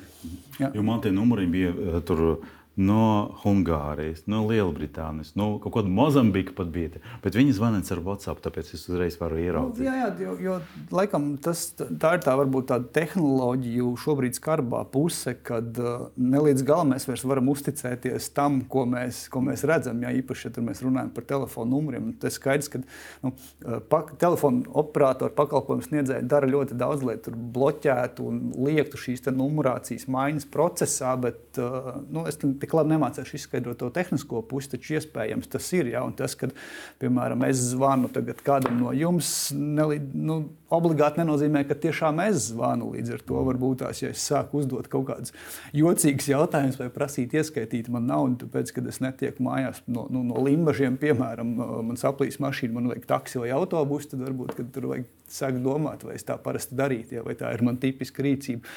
[0.60, 0.72] Jā.
[0.74, 2.40] Jo man tie numuri bija uh, tur
[2.78, 7.02] no Ungārijas, no Lielbritānijas, no kaut kāda Mozambika pat bija.
[7.24, 9.82] Bet viņi zvanīja ar WhatsApp, tāpēc es uzreiz varu ieraudzīt.
[9.82, 10.58] Nu, jā, jā, jo, jo
[10.94, 16.66] laikam tas, tā ir tā varbūt tāda tehnoloģiju šobrīd skarbā puse, kad uh, ne līdz
[16.68, 20.04] galam mēs vairs varam uzticēties tam, ko mēs, ko mēs redzam.
[20.06, 22.84] Jā, īpaši, ja mēs runājam par telefonu numuriem, tas skaidrs, ka
[23.26, 29.02] nu, uh, pa, telefonu operatoru pakalpojumu sniedzēji dara ļoti daudz, lai tur bloķētu un liektu
[29.02, 34.74] šīs numurācijas maiņas procesā, bet uh, nu, es tik labi nemācīšu izskaidrot to tehnisko pusi,
[34.76, 35.94] taču iespējams tas ir.
[35.96, 36.04] Ja?
[36.08, 36.54] Un tas, kad,
[37.02, 38.12] piemēram, es zvanu
[38.46, 40.42] kādam no jums, nelīd, nu,
[40.74, 42.90] obligāti nenozīmē, ka tiešām es zvanu.
[42.96, 45.34] Līdz ar to varbūt tās, ja es sāku uzdot kaut kādus
[45.76, 50.44] jocīgus jautājumus vai prasīt ieskaitīt man naudu, tāpēc, ka es netieku mājās no, nu, no
[50.44, 51.54] limbažiem, piemēram,
[51.90, 56.18] man saplīs mašīna, man vajag taksi vai autobusu, tad varbūt tur vajag sākt domāt, vai
[56.20, 58.68] es tā parasti darītu, ja, vai tā ir man tipiska rīcība.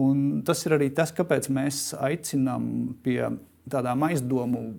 [0.00, 2.70] Un tas ir arī tas, kāpēc mēs aicinām
[3.04, 3.22] pie
[3.70, 4.70] tādām aizdomu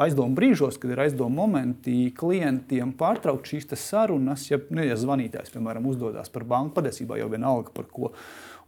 [0.00, 5.86] aizdomu brīžos, kad ir aizdomu momenti, klientiem pārtraukt šīs sarunas, ja, nu, ja zvanītājs, piemēram,
[5.90, 8.12] uzdodas par banku, patiesībā jau vienalga par ko,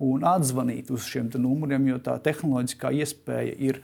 [0.02, 3.82] un atzvanīt uz šiem numuriem, jo tā tehnoloģiskā iespēja ir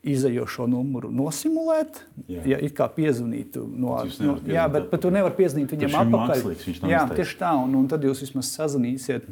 [0.00, 2.00] izējošo numuru nosimulēt.
[2.30, 6.46] Jā, ja it kā piezvanītu no no, jā, bet, bet tu nevari piezvanīt viņam atpakaļ.
[6.88, 9.28] Jā, tieši tā, un, un tad jūs vismaz sazināsiet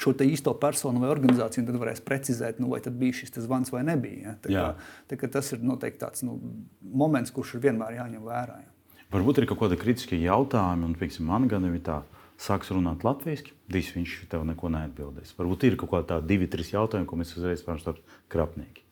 [0.00, 4.32] šo īsto personu vai organizāciju, tad varēs precizēt, nu, vai bija šis zvans vai nebija.
[4.32, 4.34] Ja?
[4.42, 4.66] Tā kā,
[5.10, 6.38] tā kā tas ir noteikti tāds nu,
[6.80, 8.60] moments, kurš ir vienmēr jāņem vērā.
[8.64, 9.04] Ja?
[9.14, 12.02] Varbūt ir kaut kādi kritiskie jautājumi, un piemēram, man gan ir tā.
[12.38, 15.34] Sāks runāt latviešu, Dīs viņš tev neko neatbildēs.
[15.34, 17.98] Varbūt ir kaut kādi divi, trīs jautājumi, ko mēs uzreiz stāstīt
[18.30, 18.84] krapnieki.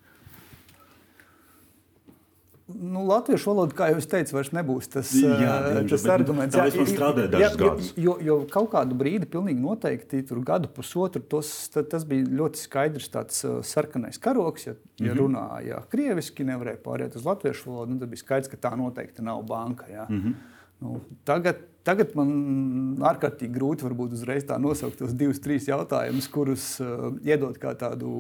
[2.67, 6.57] Nu, latviešu valoda, kā jau es teicu, vairs nebūs tas, jā, diemžēl, tas arguments.
[6.59, 7.91] Jā, tas strādāja dažus gadus.
[8.03, 13.07] Jo, jo kaut kādu brīdi, pilnīgi noteikti, tur gadu pusotru, tos, tas bija ļoti skaidrs
[13.15, 14.67] tāds sarkanais karoks.
[14.67, 15.21] Ja, ja mm -hmm.
[15.21, 19.47] runāja krieviski, nevarēja pāriet uz latviešu valodu, nu, tad bija skaidrs, ka tā noteikti nav
[19.47, 19.87] banka.
[19.87, 20.07] Ja.
[20.11, 20.35] Mm -hmm.
[20.81, 26.81] nu, tagad, tagad man ārkārtīgi grūti varbūt uzreiz tā nosaukt tos divus, trīs jautājumus, kurus
[26.81, 28.11] uh, iedot kā tādu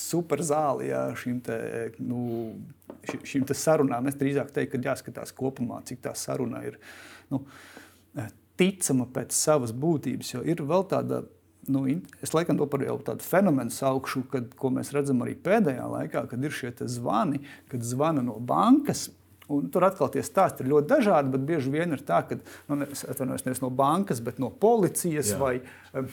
[0.00, 1.58] super zāli jā, šim, te,
[2.02, 2.54] nu,
[3.26, 4.08] šim te sarunām.
[4.10, 6.80] Es drīzāk teiktu, ka jāskatās kopumā, cik tā saruna ir
[7.32, 7.44] nu,
[8.60, 10.34] ticama pēc savas būtības.
[10.34, 11.22] Jo ir vēl tāda,
[11.70, 11.84] nu,
[12.20, 16.44] es laikam to par tādu fenomenu saukšu, kad, ko mēs redzam arī pēdējā laikā, kad
[16.44, 19.08] ir šie zvani, kad zvana no bankas
[19.50, 22.38] Un tur atkal tie stāsti ir ļoti dažādi, bet bieži vien ir tā, ka
[22.70, 25.32] nu, es atvainojos nevis no bankas, bet no policijas.
[25.40, 25.56] Vai,
[25.96, 26.06] um,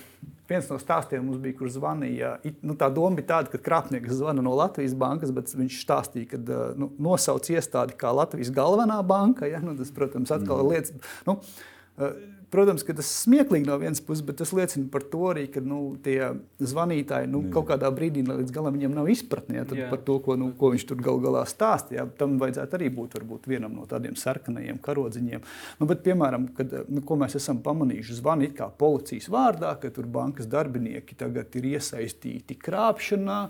[0.50, 2.38] viens no stāstiem mums bija, kur zvanīja.
[2.66, 6.42] Nu, tā doma bija tāda, ka krāpnieks zvana no Latvijas bankas, bet viņš stāstīja, ka
[6.42, 9.50] uh, nu, nosauc iestādi kā Latvijas galvenā banka.
[9.50, 9.62] Ja?
[9.64, 10.74] Nu, tas, protams, atkal ir mm.
[10.74, 11.14] lietas.
[11.28, 15.26] Nu, uh, Protams, ka tas ir smieklīgi no vienas puses, bet tas liecina par to
[15.28, 16.30] arī, ka nu, tie
[16.64, 20.54] zvanītāji nu, kaut kādā brīdī līdz galam viņam nav izpratnē ja, par to, ko, nu,
[20.56, 22.06] ko viņš tur gal galā stāstīja.
[22.20, 25.44] Tam vajadzētu arī būt varbūt, vienam no tādiem sarkanajiem karodziņiem.
[25.82, 30.08] Nu, bet, piemēram, kad, nu, ko mēs esam pamanījuši, zvani kā policijas vārdā, ka tur
[30.08, 33.42] bankas darbinieki tagad ir iesaistīti krāpšanā,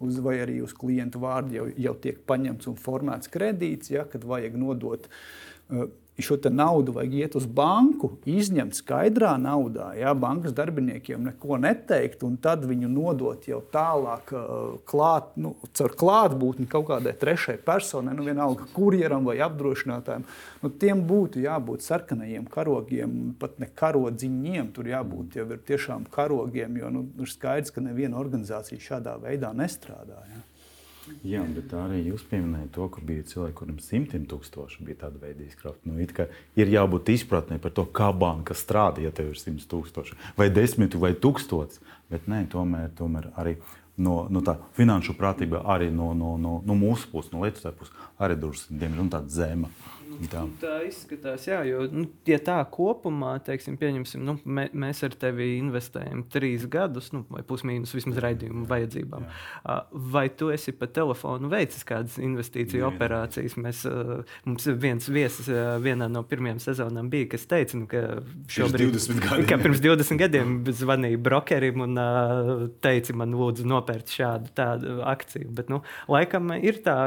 [0.00, 4.24] uz, vai arī uz klientu vārdu jau, jau tiek paņemts un formēts kredīts, ja, kad
[4.24, 5.12] vajag nodot.
[5.68, 5.90] Uh,
[6.22, 12.38] šo naudu vajag iet uz banku, izņemt skaidrā naudā, ja bankas darbiniekiem neko neteikt, un
[12.40, 18.24] tad viņu nodot jau tālāk, uh, klāt, nu, caur klātbūtni kaut kādai trešai personai, nu,
[18.26, 20.26] vienalga kurjeram vai apdrošinātājiem.
[20.64, 24.72] Nu, tiem būtu jābūt sarkanajiem karogiem, pat ne karodziņiem.
[24.76, 30.24] Tur jābūt jau tiešām karogiem, jo nu, ir skaidrs, ka neviena organizācija šādā veidā nestrādā.
[30.32, 30.44] Ja.
[31.26, 35.44] Jā, bet arī jūs pieminējāt to, ka bija cilvēki, kuriem simtiem tūkstoši bija tāda veida
[35.46, 35.86] izkrauti.
[35.86, 40.48] Nu, ir jābūt izpratnē par to, kā banka strādā, ja tev ir simts tūkstoši vai
[40.50, 41.82] desmit vai tūkstots.
[42.10, 43.56] Bet nē, tomēr, tomēr arī
[43.96, 47.94] no, no tā finanšu prātība, arī no, no, no, no mūsu puses, no Latvijas puses,
[48.22, 49.70] arī drusku diemžēl tāda zema.
[50.30, 50.42] Tā.
[50.60, 55.56] tā izskatās, jā, jo, nu, ja tā kopumā, teiksim, pieņemsim, nu, mē, mēs ar tevi
[55.58, 59.26] investējam trīs gadus, nu, vai pusmīnus vismaz raidījumu vajadzībām.
[59.26, 59.76] Jā.
[60.16, 63.56] Vai tu esi pa telefonu veicis kādas investīciju jā, operācijas?
[63.60, 63.82] Mēs,
[64.46, 65.50] mums viens viesis
[65.84, 68.02] vienā no pirmajām sezonām bija, kas teica, nu, ka
[68.52, 72.00] šobrīd, pirms 20 gadiem, ka pirms 20 gadiem zvanīja brokerim un
[72.84, 75.52] teica, man lūdzu nopērt šādu tādu akciju.
[75.56, 76.98] Bet, nu, laikam ir tā,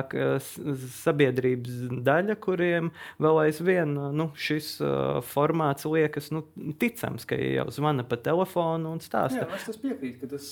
[0.99, 2.91] sabiedrības daļa, kuriem
[3.21, 6.43] vēl aizvien nu, šis uh, formāts liekas nu,
[6.81, 9.45] ticams, ka jau zvana pa telefonu un stāsta.
[9.45, 10.49] Jā, es piekrītu, ka tas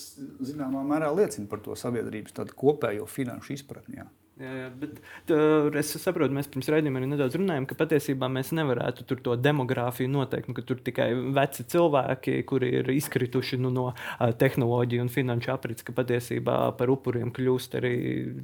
[0.52, 4.02] zināmā mērā liecina par to sabiedrības kopējo finanšu izpratni.
[4.02, 4.08] Jā.
[4.38, 8.52] Jā, jā, bet tur es saprotu, mēs pirms raidījuma arī nedaudz runājām, ka patiesībā mēs
[8.54, 10.52] nevarētu to demogrāfiju noteikt.
[10.52, 15.86] Nu, tur tikai veci cilvēki, kuri ir izkrituši nu, no uh, tehnoloģiju un finanšu aprits,
[15.88, 17.94] ka patiesībā par upuriem kļūst arī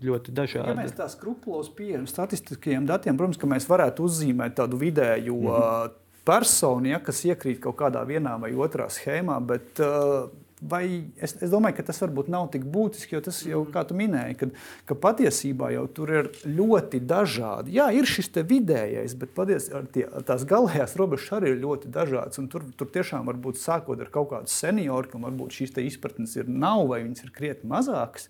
[0.02, 0.74] ļoti dažādi.
[0.74, 5.38] Ja mēs tā skrupulozi pieejam statistiskajiem datiem, protams, ka mēs varētu uzzīmēt tādu vidēju.
[5.44, 6.00] Mm -hmm.
[6.24, 10.30] Personu, ja, kas iekrīt kaut kādā vienā vai otrā schēmā, bet uh,
[10.70, 13.98] Vai es, es domāju, ka tas varbūt nav tik būtiski, jo tas jau, kā tu
[14.00, 14.56] minēji, kad,
[14.88, 17.76] ka patiesībā jau tur ir ļoti dažādi.
[17.80, 22.40] Jā, ir šis vidējais, bet patiesībā tās galējās robežas arī ir ļoti dažādas.
[22.54, 26.48] Tur, tur tiešām var būt sākot ar kaut kādu senioru, kam varbūt šīs izpratnes ir
[26.48, 28.30] nav vai viņas ir krietni mazākas.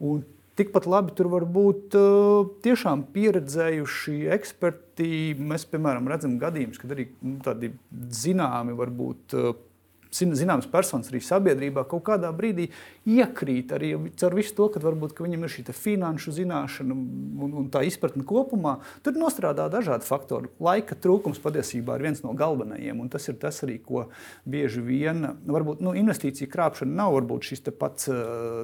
[0.00, 0.24] Un
[0.56, 5.10] tikpat labi tur var būt uh, tiešām pieredzējuši eksperti.
[5.40, 7.74] Mēs, piemēram, redzam gadījumus, kad arī nu, tādi
[8.22, 9.36] zināmi varbūt.
[9.36, 9.66] Uh,
[10.12, 12.68] zināmas personas arī sabiedrībā kaut kādā brīdī
[13.08, 17.68] iekrīt arī ar visu to, ka varbūt ka viņam ir šī finanšu zināšana un, un
[17.72, 18.78] tā izpratne kopumā.
[19.04, 20.50] Tur nostrādā dažādi faktori.
[20.60, 24.08] Laika trūkums patiesībā ir viens no galvenajiem, un tas ir tas arī, ko
[24.48, 28.10] bieži vien varbūt nu, investīcija krāpšana nav varbūt šis pats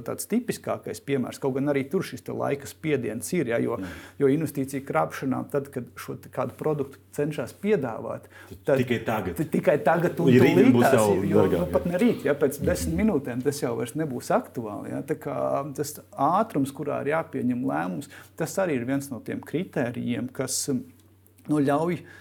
[0.06, 1.40] tāds tipiskākais piemērs.
[1.42, 3.78] Kaut gan arī tur šis laika spiediens ir, ja, jo,
[4.20, 8.26] jo investīcija krāpšanā, tad, kad šo kādu produktu cenšas piedāvāt,
[8.66, 9.40] tad tikai tagad.
[9.52, 13.42] Tikai tagad un tūlīt tās ir jo nu, pat ne rīt, ja pēc desmit minūtēm
[13.44, 14.92] tas jau nebūs aktuāli.
[14.94, 15.02] Ja?
[15.06, 21.60] Tas ātrums, kurā ir jāpieņem lēmums, tas arī ir viens no tiem kritērijiem, kas nu,
[21.60, 22.14] ļauj uh,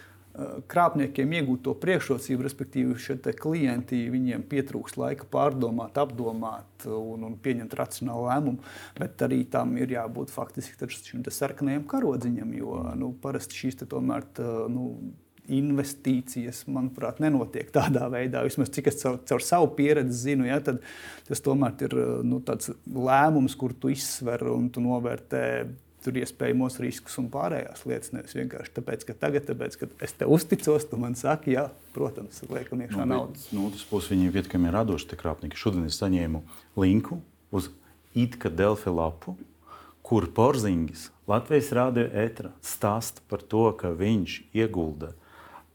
[0.71, 7.75] krāpniekiem iegūt to priekšrocību, respektīvi, šie klienti viņiem pietrūks laika pārdomāt, apdomāt un, un pieņemt
[7.79, 8.73] racionālu lēmumu.
[8.99, 14.27] Bet arī tam ir jābūt faktiski šim sarkanajam karodziņam, jo nu, parasti šīs tomēr.
[14.71, 14.89] Nu,
[15.53, 18.43] investīcijas, manuprāt, nenotiek tādā veidā.
[18.45, 20.81] Vismaz cik es caur, caur savu pieredzi zinu, ja, tad
[21.27, 22.41] tas tomēr ir nu,
[23.07, 25.41] lēmums, kur tu izsver un tu novērtē.
[26.05, 28.11] Tur iespējamos riskus un pārējās lietas.
[28.13, 31.63] Nevis vienkārši tāpēc, ka tagad, tāpēc, ka es te uzticos, tu man saki, jā,
[31.95, 33.47] protams, liekam, iekšā nu, naudas.
[33.49, 35.57] No otras puses, viņi ir pietiekami radoši, tie krāpnieki.
[35.57, 36.43] Šodien es saņēmu
[36.77, 37.17] linku
[37.49, 37.71] uz
[38.13, 39.33] Itka Delfi lapu,
[40.05, 45.15] kur Porzingis Latvijas rādio ētra stāsta par to, ka viņš iegulda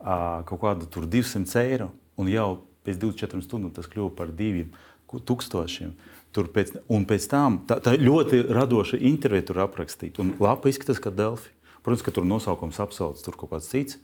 [0.01, 5.93] kaut kādu 200 eiro, un jau pēc 24 stundām tas kļuva par 2000.
[6.31, 10.23] Tur pēc, un pēc tam tā, tā ļoti radoša intervija tur aprakstīta.
[10.39, 11.51] Lapa izskatās kā Delfi.
[11.83, 13.99] Protams, ka tur nosaukums apsauc tur kaut kāds cits.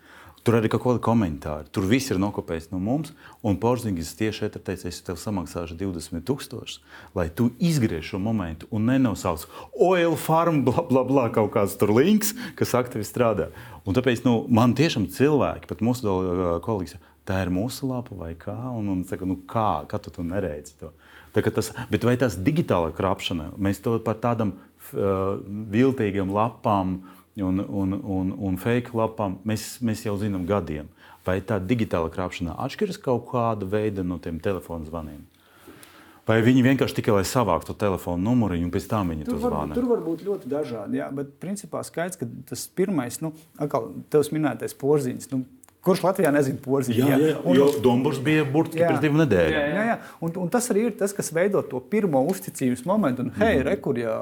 [0.47, 1.67] Tur arī kaut kādi komentāri.
[1.75, 3.11] Tur viss ir nokopējis no mums.
[3.43, 6.77] Un Porzingis tieši šeit teica, es tev samaksāšu 20,000,
[7.19, 11.91] lai tu izgriež šo momentu un nenosauc oil farm, bla, bla, bla, kaut kāds tur
[11.97, 13.49] links, kas aktīvi strādā.
[13.83, 16.15] Un tāpēc nu, man tiešām cilvēki, pat mūsu
[16.63, 16.95] kolēģis,
[17.27, 20.79] tā ir mūsu lapa vai kā, un, un saka, nu, kā, kā tu to neredzi?
[20.79, 20.95] To?
[21.35, 25.43] Tas, bet vai tas digitāla krāpšana, mēs to par tādam uh,
[25.75, 30.89] viltīgam lapām uh, un, un, un, un fake lapām mēs, mēs jau zinām gadiem.
[31.27, 35.25] Vai tā digitāla krāpšana atšķiras kaut kāda veida no tiem telefonu zvaniem?
[36.27, 39.77] Vai viņi vienkārši tikai lai savāktu telefonu numuru un pēc tam viņi tur to zvana?
[39.79, 40.99] Tur var būt ļoti dažādi.
[40.99, 43.31] Jā, bet principā skaidrs, ka tas pirmais, nu,
[43.63, 45.45] atkal tevis minētais porziņš, nu,
[45.87, 46.99] Kurš Latvijā nezina porziņu?
[46.99, 47.37] Jā, jā, jā.
[47.47, 49.55] Un, jo Dombors bija burtiski pirms divām nedēļām.
[49.55, 49.85] Jā, jā.
[49.87, 49.97] jā.
[50.27, 53.23] Un, un tas arī ir tas, kas veido to pirmo uzticības momentu.
[53.23, 53.67] Un, hei, mm.
[53.69, 54.17] re, kur jā,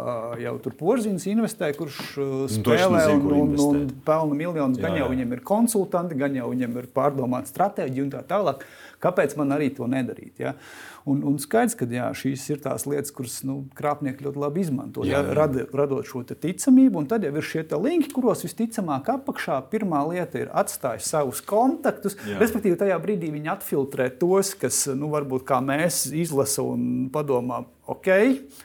[0.45, 4.81] jau tur porziņš investē, kurš uh, spēlē un, un, un pelna miljonus.
[4.83, 5.05] Gan jā, jā.
[5.07, 8.67] jau viņam ir konsultanti, gan jau viņam ir pārdomāta stratēģija un tā tālāk.
[9.05, 10.37] Kāpēc man arī to nedarīt?
[10.41, 10.55] Ja?
[11.05, 15.03] Un, un skaidrs, ka jā, šīs ir tās lietas, kuras nu, krāpnieki ļoti labi izmanto.
[15.05, 15.35] Jā, jā.
[15.37, 20.41] Rad, radot šo ticamību, un tad jau ir šie linki, kuros visticamāk apakšā pirmā lieta
[20.41, 22.17] ir atstājis savus kontaktus.
[22.25, 22.39] Jā.
[22.41, 27.67] Respektīvi, tajā brīdī viņi atfiltrē tos, kas nu, varbūt kā mēs izlasa un padomā.
[27.85, 28.09] Ok,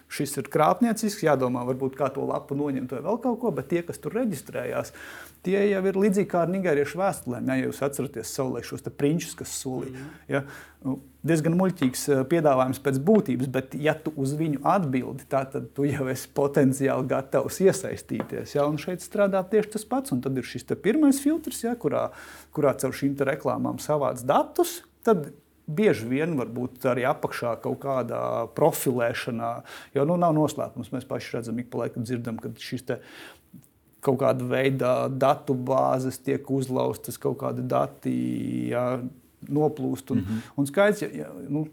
[0.07, 3.81] šis ir krāpniecisks, jādomā, varbūt kā to lapu noņemt vai vēl kaut ko, bet tie,
[3.83, 7.47] kas tur reģistrējās, uh, Tie jau ir līdzīgi kā ar nigēriešu vēstulēm.
[7.47, 9.95] Ja jūs atceraties savulaik šos prinčus, kas solīja.
[9.95, 10.09] Mm.
[10.27, 10.41] Ja,
[10.83, 15.87] nu, diezgan muļķīgs eh, piedāvājums pēc būtības, bet, ja tu uz viņu atbildi, tad tu
[15.87, 18.57] jau esi potenciāli gatavs iesaistīties.
[18.57, 20.15] Ja, un šeit strādā tieši tas pats.
[20.15, 22.09] Un tad ir šis pirmais filtrs, ja, kurā,
[22.55, 24.81] kurā caur šīm reklāmām savāc datus.
[25.07, 25.31] Tad
[25.69, 28.21] bieži vien var būt arī apakšā kaut kādā
[28.57, 29.51] profilēšanā,
[29.95, 30.91] jo nu, nav noslēpums.
[30.93, 32.87] Mēs paši redzam, ik pa laikam dzirdam, ka šis
[34.03, 38.15] kaut kāda veida datu bāzes tiek uzlaustas, kaut kādi dati
[38.71, 38.85] jā,
[39.49, 40.11] noplūst.
[40.11, 40.51] Un, mm -hmm.
[40.55, 41.67] un skaidrs, ja, ja, nu,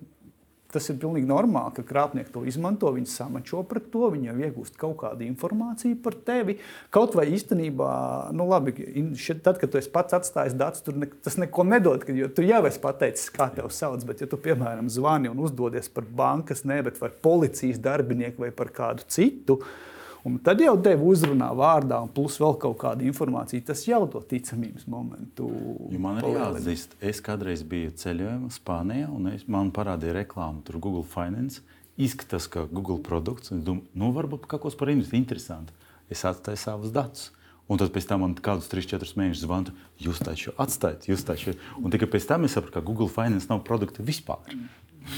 [0.73, 4.77] tas ir pilnīgi normāli, ka krāpnieki to izmanto, viņi samačo pret to, viņi jau iegūst
[4.77, 6.59] kaut kādu informāciju par tevi.
[6.91, 7.93] Kaut vai īstenībā,
[8.33, 8.75] nu labi,
[9.15, 12.43] šeit, tad, kad tu pats atstājis datus, tur ne, tas neko nedod, kad, jo tu
[12.43, 16.65] jau esi pateicis, kā tevi sauc, bet ja tu, piemēram, zvani un uzdodies par bankas,
[16.65, 19.96] ne, bet par policijas darbinieku vai par kādu citu, uh,
[20.27, 23.63] Un tad jau tevi uzrunā vārdā, un plus vēl kaut kāda informācija.
[23.69, 25.47] Tas jau to ticamības momentu.
[25.93, 30.81] Jo man ir jāatzīst, es kādreiz biju ceļojumā Spānijā, un es, man parādīja reklāmu tur
[30.83, 31.63] Google Finance.
[31.97, 35.77] Izskatās, ka Google produkts, un es domāju, nu, varbūt kaut kas par investīciju interesantu.
[36.11, 37.31] Es atstāju savus datus.
[37.67, 41.57] Un tad pēc tam man kādus 3-4 mēnešus zvana, jūs taču atstājat, jūs taču.
[41.81, 44.55] Un tikai pēc tam es sapratu, ka Google Finance nav produkta vispār.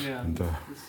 [0.04, 0.88] Jā, tas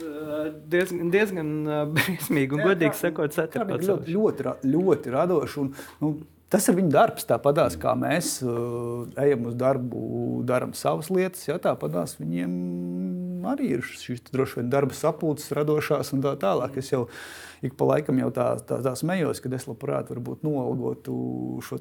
[0.71, 1.53] diezgan, diezgan
[1.95, 4.11] briesmīgi un, godīgi sakot, satraucoši.
[4.11, 5.63] Ļoti, ļoti, ļoti radoši.
[5.63, 5.71] Un,
[6.03, 6.13] nu,
[6.49, 7.27] Tas ir viņa darbs.
[7.29, 9.99] Tāpat kā mēs uh, ejam uz darbu,
[10.49, 12.55] darām savas lietas, ja, tāpat viņiem
[13.49, 16.79] arī ir šīs droši vien darba sapulces, radošās un tā tālāk.
[16.81, 17.05] Es jau
[17.65, 20.11] ik pa laikam jau tā, tā, tā smējos, ka es labprāt
[20.45, 21.15] nolgotu
[21.65, 21.79] šo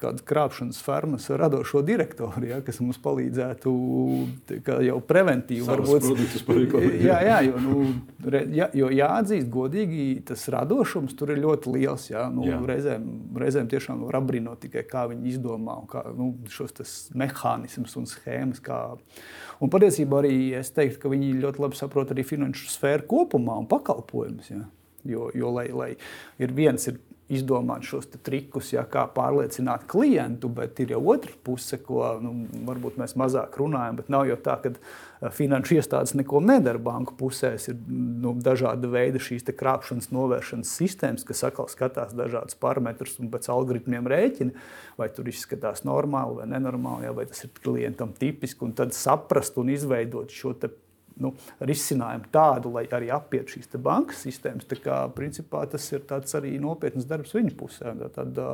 [0.00, 3.72] kādu krāpšanas fermas radošo direktoru, ja, kas mums palīdzētu
[4.86, 5.64] jau preventīvi.
[5.66, 6.06] Varbūt,
[7.02, 7.86] jā, jā, jo, nu,
[8.30, 12.08] re, jā, jo jāatzīst godīgi, tas radošums tur ir ļoti liels.
[12.12, 12.60] Jā, nu, jā.
[12.70, 13.08] reizēm,
[13.42, 18.62] reizēm tiešām var apbrīnot tikai, kā viņi izdomā kā, nu, šos mehānismus un schēmas.
[18.64, 18.80] Kā,
[19.62, 23.68] un patiesībā arī es teiktu, ka viņi ļoti labi saprot arī finanšu sfēru kopumā un
[23.70, 24.52] pakalpojumus.
[24.52, 24.64] Ja.
[25.10, 25.92] Jo, jo lai, lai
[26.42, 27.00] ir viens ir
[27.32, 32.32] izdomāt šos trikus, ja, kā pārliecināt klientu, bet ir jau otra puse, ko nu,
[32.68, 33.98] varbūt mēs mazāk runājam.
[34.12, 37.68] Nav jau tā, ka eh, finanšu iestādes neko nedara banku pusēs.
[37.72, 43.50] Ir nu, dažādi veidi šīs krāpšanas novēršanas sistēmas, kas atkal skatās dažādus parametrus un pēc
[43.52, 44.66] algoritmiem rēķina,
[45.00, 49.58] vai tur izskatās normāli vai nenormāli, ja, vai tas ir klientam tipiski, un tad saprast
[49.58, 50.54] un izveidot šo
[51.22, 54.68] nu, risinājumu tādu, lai arī apietu šīs bankas sistēmas.
[54.68, 57.94] Tā kā, principā, tas ir arī nopietns darbs viņu pusē.
[58.16, 58.50] Tāda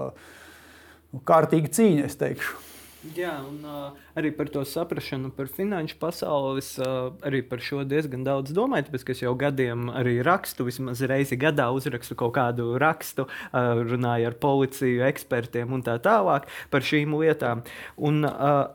[1.12, 2.68] nu, kārtīga cīņa, es teikšu.
[3.16, 6.61] Jā, un uh, arī par to saprāšanu, par finanšu pasauli.
[6.62, 11.03] Es uh, arī par šo diezgan daudz domāju, tāpēc es jau gadiem arī rakstu, vismaz
[11.11, 16.87] reizi gadā uzrakstu kaut kādu rakstu, uh, runāju ar policiju, ekspertiem un tā tālāk par
[16.87, 17.64] šīm lietām.
[17.98, 18.70] Un, uh,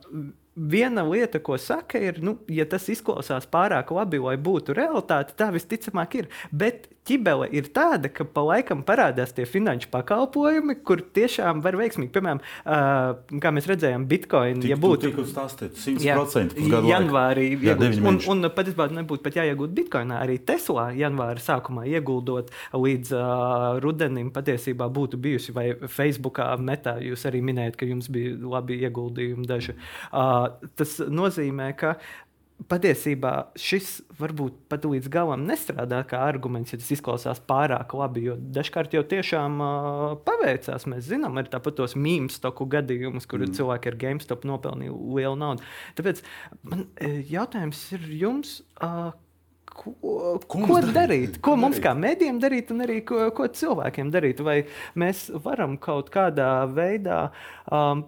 [0.58, 5.52] viena lieta, ko saka, ir, nu, ja tas izklausās pārāk labi, lai būtu realitāte, tā
[5.54, 6.30] visticamāk ir.
[6.52, 12.12] Bet ķibele ir tāda, ka pa laikam parādās tie finanšu pakalpojumi, kur tiešām var veiksmīgi,
[12.15, 18.89] piemēram, uh, kā mēs redzējām, Bitcoin, Tik, ja būtu 100% janvārī, jā, un, un patiesībā
[18.98, 25.56] nebūtu pat jāiegūt Bitcoinā, arī Tesla janvāra sākumā ieguldot līdz uh, rudenim patiesībā būtu bijusi,
[25.56, 29.78] vai Facebookā metā jūs arī minējat, ka jums bija labi ieguldījumi daži.
[30.12, 31.98] Uh, tas nozīmē, ka
[32.65, 38.26] patiesībā šis varbūt pat līdz galam nestrādā kā arguments, ja tas izklausās pārāk labi.
[38.28, 40.88] Jo dažkārt jau tiešām uh, paveicās.
[40.89, 43.54] Mēs zinām, arī tāpat tos mīmīmu stoku gadījumus, kur mm.
[43.60, 45.70] cilvēki ar GameStop nopelnīja lielu naudu.
[46.00, 46.26] Tāpēc
[46.65, 46.88] man
[47.30, 48.60] jautājums ir jums.
[48.82, 49.13] Uh,
[49.78, 49.93] ko,
[50.50, 50.93] ko, ko darīt?
[50.98, 51.39] darīt?
[51.46, 54.41] Ko mums kā mēdījiem darīt, un arī ko, ko cilvēkiem darīt?
[54.46, 54.60] Vai
[55.00, 57.28] mēs varam kaut kādā veidā
[57.70, 58.08] um,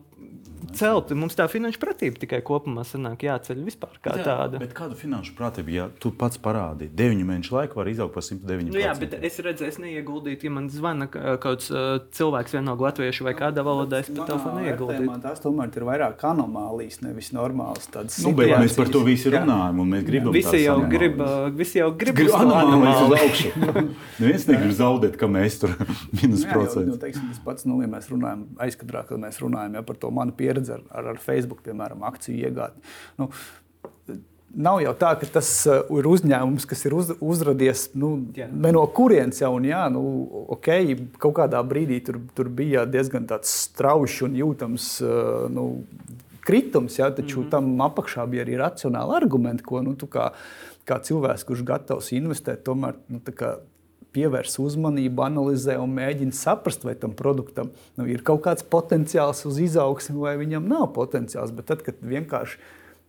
[0.76, 1.12] celt.
[1.18, 4.62] Mums tā finanšu pratība tikai kopumā sanāk jāceļ vispār kā jā, tāda.
[4.62, 8.70] Bet kādu finanšu pratību, ja tu pats parādīji, 9 mēnešu laikā var izaugt par 109?
[8.74, 12.90] Nu, jā, bet es redzēju, es neieguldīju, ja man zvana kaut kāds uh, cilvēks vienalga
[12.90, 15.18] latviešu vai kādā valodā, es pat telefonu neieguldīju.
[15.24, 18.64] Tās tomēr ir vairāk anomālijas, nevis normālas tādas nu, situācijas.
[18.66, 20.36] Mēs par to visi runājam, un mēs gribam.
[20.36, 21.24] Visi jau grib,
[21.58, 23.54] visi jau grib uz anomālijas uz augšu.
[24.22, 25.76] Neviens negrib zaudēt, ka mēs tur
[26.14, 26.94] minus procentu.
[26.94, 30.09] Nu, teiksim, tas pats, nu, ja mēs runājam aizkadrā, kad mēs runājam ja, par to
[30.12, 32.90] manu pieredzi ar, ar, ar Facebook, piemēram, akciju iegādi.
[33.22, 33.30] Nu,
[34.50, 38.16] Nav jau tā, ka tas uh, ir uzņēmums, kas ir uz, uzradies nu,
[38.74, 39.52] no kurienes jau.
[39.60, 40.02] Un, jā, nu,
[40.56, 45.68] okay, kaut kādā brīdī tur, tur bija diezgan strauji un jūtams uh, nu,
[46.50, 47.52] kritums, jā, taču mm -hmm.
[47.52, 50.32] tam apakšā bija arī racionāli argumenti, ko nu, kā,
[50.86, 53.20] kā cilvēks, kurš gatavs investēt, tomēr nu,
[54.16, 59.60] pievērs uzmanību, analizē un mēģina saprast, vai tam produktam nu, ir kaut kāds potenciāls uz
[59.62, 61.54] izaugsmu, vai viņam nav potenciāls.
[61.56, 62.58] Bet tad, kad vienkārši,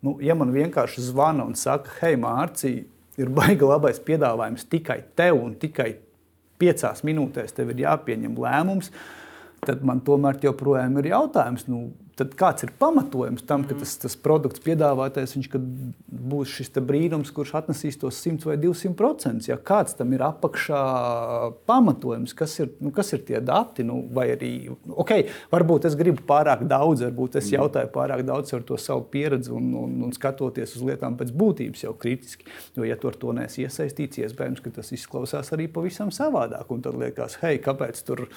[0.07, 2.85] nu, ja man vienkārši zvana un saka, hei, Mārcija,
[3.21, 5.95] ir baigi labais piedāvājums tikai tev un tikai
[6.61, 8.93] piecās minūtēs tev ir jāpieņem lēmums,
[9.65, 11.67] tad man tomēr joprojām ir jautājums.
[11.69, 15.49] Nu, tad kāds ir pamatojums tam, ka tas, tas produkts piedāvātais viņš,
[16.31, 19.49] būs šis brīnums, kurš atnesīs tos 100 vai 200 procentus.
[19.49, 20.81] Ja kāds tam ir apakšā
[21.71, 24.53] pamatojums, kas ir, nu, kas ir tie dati, nu, vai arī,
[24.91, 25.15] ok,
[25.53, 29.71] varbūt es gribu pārāk daudz, varbūt es jautāju pārāk daudz par to savu pieredzi un,
[29.81, 32.49] un, un skatoties uz lietām pēc būtības jau kritiski.
[32.77, 36.69] Jo, ja tur to neesi iesaistīts, iespējams, ka tas izklausās arī pavisam savādāk.
[36.75, 38.37] Un tad liekas, hei, kāpēc tur ir?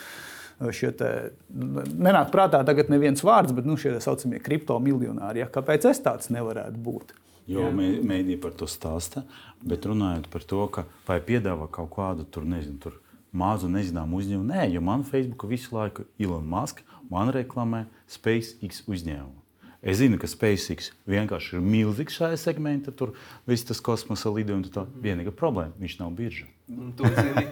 [0.72, 1.10] Šie te,
[1.52, 5.44] nenāk prātā tagad neviens vārds, bet nu, šie tā saucamie kriptomiljonāri.
[5.44, 5.50] Ja?
[5.52, 7.14] Kāpēc es tāds nevarētu būt?
[7.52, 9.26] Jo mēdī par to stāsta,
[9.60, 13.02] bet runājot par to, ka vai piedāvā kaut kādu tur, nezinu, tur
[13.36, 14.48] mazu nezināmu uzņēmumu.
[14.54, 19.43] Nē, jo man Facebook visu laiku Ilona Maska man reklamē SpaceX uzņēmumu.
[19.84, 23.12] Es zinu, ka SpaceX vienkārši ir milzīgs šajā segmentā, tur
[23.50, 24.72] viss tas kosmosa lidojums.
[24.72, 26.48] Tā vienīgā problēma- viņš nav birža.
[26.70, 27.44] Zini,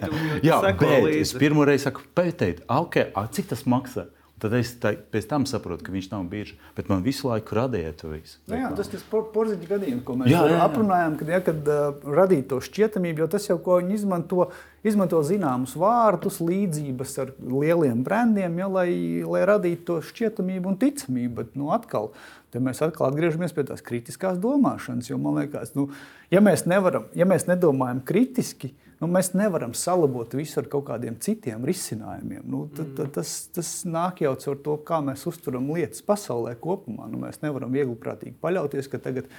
[0.48, 1.20] Jā, bet līdzi.
[1.20, 4.06] es pirmo reizi saku, pētīt, okay, cik tas maksā.
[4.42, 6.56] Tad es tā, pēc tam saprotu, ka viņš nav bieži.
[6.74, 8.40] Bet man visu laiku radīja to visu.
[8.50, 10.64] Nu, jā, tas ir porziņš gadījums, ko mēs jā, jā, jā.
[10.64, 14.48] aprunājām, kad, ja, kad uh, radīja to šķietamību, jo tas jau, ko viņi izmanto,
[14.82, 18.88] izmanto zināmus vārdus, līdzības ar lieliem brandiem, ja, lai,
[19.22, 21.36] lai radītu to šķietamību un ticamību.
[21.38, 22.10] Bet, nu, atkal,
[22.58, 25.12] mēs atkal atgriežamies pie tās kritiskās domāšanas.
[25.12, 25.92] Jo man liekas, nu,
[26.34, 31.18] ja, mēs nevaram, ja mēs nedomājam kritiski, nu, mēs nevaram salabot visu ar kaut kādiem
[31.22, 32.42] citiem risinājumiem.
[32.46, 37.10] Nu, tad, tad, tas, tas nāk jau caur to, kā mēs uztveram lietas pasaulē kopumā.
[37.10, 39.30] Nu, mēs nevaram viegliprātīgi paļauties, ka tagad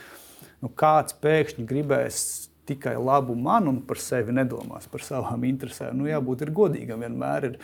[0.59, 2.25] nu, kāds pēkšņi gribēs
[2.65, 5.97] tikai labu man un par sevi nedomās, par savām interesēm.
[5.99, 7.49] Nu, jābūt godīgam vienmēr.
[7.49, 7.57] Ir,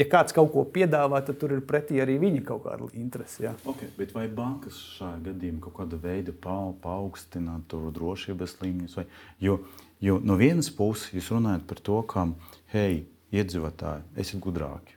[0.00, 3.42] ja kāds kaut ko piedāvā, tad tur ir pretī arī viņa kaut kāda interese.
[3.44, 3.52] Ja.
[3.68, 8.96] Okay, bet vai bankas šajā gadījumā kaut kāda veida pa, paaugstinātu drošības līmeņus?
[9.00, 9.06] Vai,
[9.44, 9.60] jo,
[10.00, 12.26] jo no vienas puses jūs runājat par to, ka,
[12.74, 14.96] hei, iedzīvotāji, esiet gudrāki.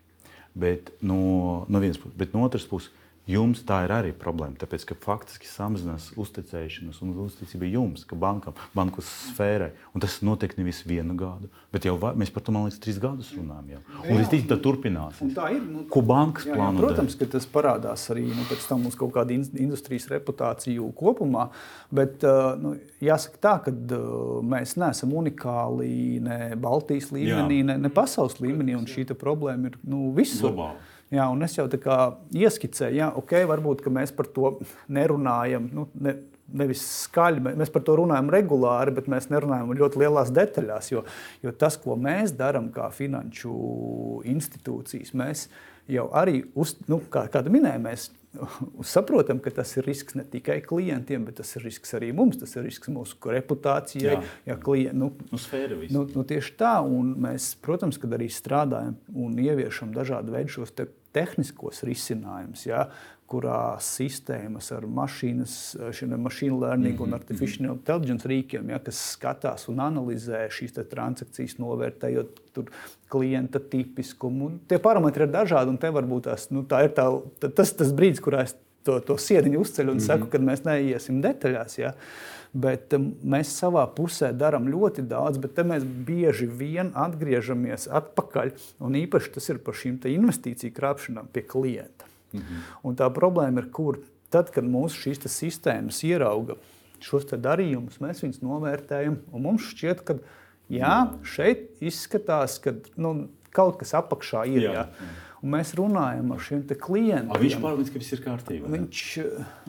[0.54, 2.92] Bet no, no vienas puses, bet no otras puses
[3.24, 8.58] Jums tā ir arī problēma, tāpēc ka faktiski samazinās uzticēšanās un uzticība jums, ka bankam,
[8.76, 9.70] banku sfērai.
[9.96, 13.00] Un tas notiek nevis vienu gadu, bet jau va, mēs par to man liekas, trīs
[13.00, 13.78] gadus runājam.
[13.78, 13.82] Jau.
[14.02, 15.32] Un visticamāk, tā turpināsies.
[15.38, 15.64] Tā ir.
[15.64, 16.82] Nu, Ko bankas jā, plāno?
[16.82, 21.48] Jā, protams, ka tas parādās arī nu, pēc tam uz kaut kādu industrijas reputāciju kopumā.
[21.96, 27.72] Bet uh, nu, jāsaka tā, ka uh, mēs neesam unikāli ne Baltijas līmenī, jā.
[27.72, 30.52] ne, ne pasaules līmenī, un šī problēma ir nu, visur.
[30.52, 30.92] Globāli.
[31.14, 31.98] Jā, un es jau tā kā
[32.34, 34.56] ieskicēju, ja ok, varbūt mēs par to
[34.92, 35.70] nerunājam.
[35.74, 36.20] Nu, ne,
[36.54, 40.90] Nevis skaļi, mēs par to runājam regulāri, bet mēs nerunājam ļoti lielās detaļās.
[40.92, 41.02] Jo,
[41.42, 43.54] jo tas, ko mēs darām kā finanšu
[44.30, 45.48] institūcijas, mēs
[45.90, 48.10] jau arī, uz, nu, kā, kā minēju, mēs
[48.86, 52.40] saprotam, ka tas ir risks ne tikai klientiem, bet tas ir risks arī mums.
[52.42, 54.18] Tas ir risks mūsu reputācijai.
[54.18, 55.42] Jā, jā klient, nu, nu,
[55.96, 60.76] nu, nu, tieši tā, un mēs, protams, arī strādājam un ieviešam dažādu veidu šos
[61.14, 62.66] tehniskos risinājumus.
[62.68, 62.88] Ja,
[63.34, 65.54] kurā sistēmas ar mašīnas,
[66.22, 67.80] mašīnu learning un mhm, artificial mhm.
[67.80, 72.44] intelligence rīkiem, ja, kas skatās un analizē šīs transakcijas, novērtējot
[73.14, 74.52] klienta tipiskumu.
[74.70, 77.08] Tie parametri ir dažādi, un te varbūt tās, nu, tā ir tā,
[77.48, 78.56] tas, tas brīdis, kurā es
[78.86, 80.08] to, to siediņu uzceļu un mm -hmm.
[80.08, 81.80] saku, ka mēs neiesim detaļās.
[81.80, 81.94] Ja.
[82.54, 88.54] Bet um, mēs savā pusē darām ļoti daudz, bet mēs bieži vien atgriežamies atpakaļ.
[88.86, 92.06] Un īpaši tas ir par šīm investīciju krāpšanām pie klienta.
[92.34, 92.62] -hmm.
[92.84, 94.00] Un tā problēma ir, kur
[94.30, 96.58] tad, kad mūsu šīs sistēmas ierauga
[97.04, 99.18] šos darījumus, mēs viņus novērtējam.
[99.32, 100.18] Mums šķiet, ka
[100.70, 104.62] jā, šeit izskatās, ka nu, kaut kas apakšā ir.
[104.70, 104.74] Jā.
[104.74, 104.88] Jā.
[105.44, 107.32] Mēs runājam ar šiem klientiem.
[107.34, 108.70] A, viņš pārliecināts, ka viss ir kārtībā.
[108.72, 109.02] Viņš,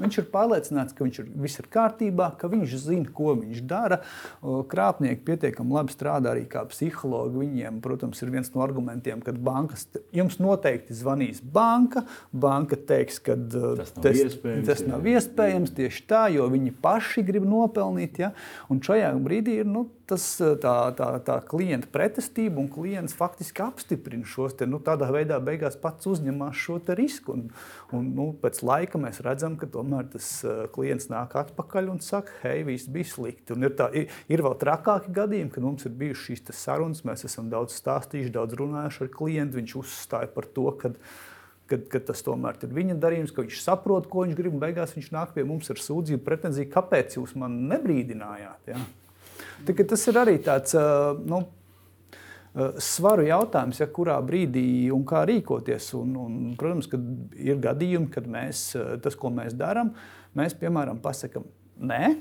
[0.05, 3.99] viņš ir pārliecināts, ka viņš ir, viss ir kārtībā, ka viņš zina, ko viņš dara.
[4.71, 7.41] Krāpnieki pietiekami labi strādā arī kā psihologi.
[7.43, 12.05] Viņiem, protams, ir viens no argumentiem, ka bankas jums noteikti zvanīs banka.
[12.31, 14.71] Banka teiks, ka tas nav tas, iespējams.
[14.71, 18.23] Tas nav iespējams tieši tā, jo viņi paši grib nopelnīt.
[18.23, 18.31] Ja?
[18.71, 19.71] Un šajā brīdī ir.
[19.75, 20.25] Nu, tas,
[20.61, 25.77] tā, tā, tā klienta pretestība un klients faktiski apstiprina šos te, nu, tādā veidā beigās
[25.81, 27.35] pats uzņemās šo risku.
[27.35, 27.45] Un,
[27.97, 30.31] un, nu, pēc laika mēs redzam, ka tomēr tas
[30.75, 33.57] klients nāk atpakaļ un saka, hei, viss bija slikti.
[33.57, 37.25] Un ir, tā, ir, ir vēl trakāki gadījumi, kad mums ir bijušas šīs sarunas, mēs
[37.29, 39.61] esam daudz stāstījuši, daudz runājuši ar klientu.
[39.61, 40.97] Viņš uzstāja par to, ka
[41.65, 45.07] Kad, kad tas tomēr ir viņa darījums, ka viņš saprot, ko viņš grib, beigās viņš
[45.15, 48.69] nāk pie mums ar sūdzību, pretenziju, kāpēc jūs man nebrīdinājāt.
[48.69, 48.83] Ja?
[49.65, 50.75] Tas ir arī tāds
[51.25, 51.41] nu,
[52.83, 55.89] svaru jautājums, ja, kurā brīdī un kā rīkoties.
[55.99, 57.01] Un, un, protams, ka
[57.41, 58.67] ir gadījumi, kad mēs
[59.03, 59.95] tas, ko mēs darām,
[60.39, 61.49] mēs piemēram pasakām,
[61.83, 62.15] nē,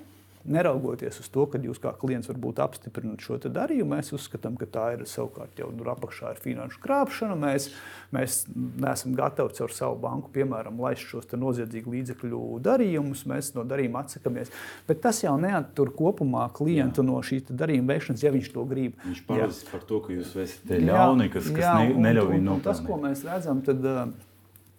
[0.46, 4.86] neraugoties uz to, ka jūs kā klients varbūt apstiprināt šo darījumu, mēs uzskatām, ka tā
[4.96, 7.38] ir savukārt jau nu, apakšā ir finanšu krāpšana.
[7.40, 7.70] Mēs,
[8.16, 13.24] mēs neesam gatavi caur savu banku, piemēram, laist šos noziedzīgu līdzekļu darījumus.
[13.30, 14.52] Mēs no darījuma atsakāmies.
[14.90, 17.08] Bet tas jau neattur kopumā klientu jā.
[17.08, 19.00] no šīs darījuma veikšanas, ja viņš to grib.
[19.08, 22.68] Viņš parādās par to, ka jūs esat ļauni, kas, kas jā, ne, neļauj viņam nopelnīt.
[22.68, 24.32] Tas, ko mēs redzam, tad, uh,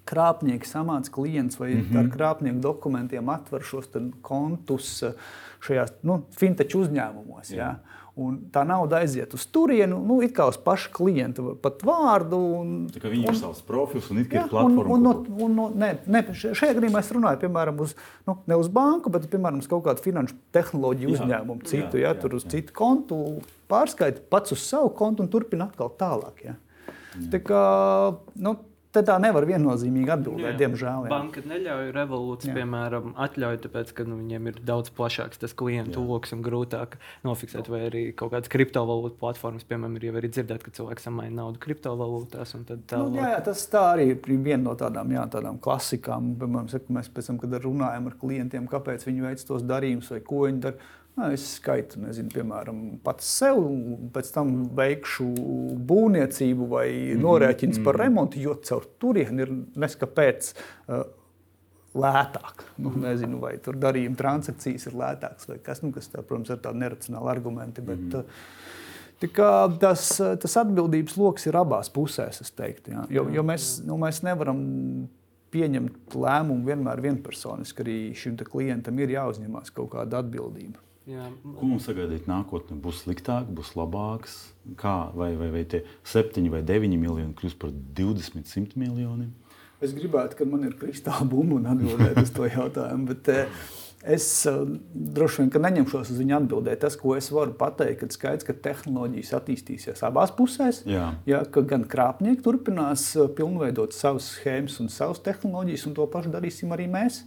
[0.08, 1.98] krāpnieki samāca klients vai mm -hmm.
[1.98, 3.88] ar krāpnieku dokumentiem atver šos
[4.22, 5.02] kontus
[5.64, 7.50] šajās nu, fintech uzņēmumos.
[7.50, 7.56] Jā.
[7.56, 7.74] Jā.
[8.14, 12.38] Un tā nauda aiziet uz turieni, nu, it kā uz pašu klientu, pat vārdu.
[12.60, 14.94] Un, tā kā viņi ir savs profils un it kā ir platforma.
[14.94, 17.96] Un, un, un, un, no, ne, ne, šajā gadījumā es runāju piemēram uz,
[18.28, 22.04] nu, ne uz banku, bet piemēram uz kaut kādu finanšu tehnoloģiju jā, uzņēmumu, citu, jā,
[22.04, 22.52] jā, jā, tur uz jā.
[22.54, 23.18] citu kontu,
[23.72, 26.44] pārskaiti pats uz savu kontu un turpina atkal tālāk.
[26.46, 26.54] Jā.
[27.18, 27.28] Jā.
[27.34, 27.64] Tā kā,
[28.46, 28.54] nu,
[28.94, 31.06] Tad tā nevar viennozīmīgi atbildēt, jā, diemžēl.
[31.06, 31.10] Jā.
[31.10, 36.34] Banka neļauj revolūciju, piemēram, atļauj, tāpēc, ka nu, viņiem ir daudz plašāks tas klientu lokus
[36.36, 36.94] un grūtāk
[37.26, 41.40] nofiksēt, vai arī kaut kādas kriptovalūtu platformas, piemēram, ir jau arī dzirdēt, ka cilvēks samaina
[41.40, 42.54] naudu kriptovalūtās.
[42.70, 46.36] Tā nu, jā, jā, tas tā arī ir viena no tādām, jā, tādām klasikām.
[46.38, 50.46] Piemēram, mēs pēc tam, kad runājam ar klientiem, kāpēc viņi veic tos darījumus vai ko
[50.46, 53.60] viņi dara Nu, es skaitu, nezinu, piemēram, pats sev,
[54.14, 55.26] pēc tam veikšu
[55.86, 57.20] būvniecību vai mm
[57.78, 57.84] -hmm.
[57.84, 60.54] par remontu, jo caur turieni ir neskapēc.
[60.88, 61.04] Uh,
[61.94, 62.64] lētāk.
[62.82, 66.62] Nu, nezinu, vai tur darījuma transakcijas ir lētākas vai kas, nu, kas tā, protams, ir
[66.64, 67.80] tādi neracionāli argumenti.
[67.80, 68.24] Bet, mm
[69.22, 69.78] -hmm.
[69.78, 72.50] tas, tas atbildības lokus ir abās pusēs.
[72.56, 73.06] Teiktu, ja?
[73.10, 75.08] jo, jo mēs, nu, mēs nevaram
[75.50, 77.82] pieņemt lēmumu vienmēr vienpersoniski.
[77.82, 80.78] Arī šim klientam ir jāuzņemas kaut kāda atbildība.
[81.10, 81.28] Jā.
[81.44, 82.78] Ko mums sagaidīt nākotnē?
[82.80, 84.38] Būs sliktāk, būs labāks.
[84.80, 85.10] Kā?
[85.12, 89.32] Vai, vai, vai tie 7 vai 9 miljoni kļūs par 20, 100 miljoniem?
[89.84, 93.10] Es gribētu, ka man ir kristāla bumba un atbildēt uz to jautājumu.
[93.12, 93.72] Bet, eh,
[94.04, 96.82] Es uh, droši vien neņemšos uz viņu atbildēt.
[96.82, 100.82] Tas, ko es varu pateikt, ir skaidrs, ka tehnoloģijas attīstīsies abās pusēs.
[100.84, 101.06] Jā.
[101.28, 106.34] Jā, ka gan krāpnieki turpinās eh, pilnveidot savas schēmas un savas tehnoloģijas, un to pašu
[106.36, 107.22] darīsim arī mēs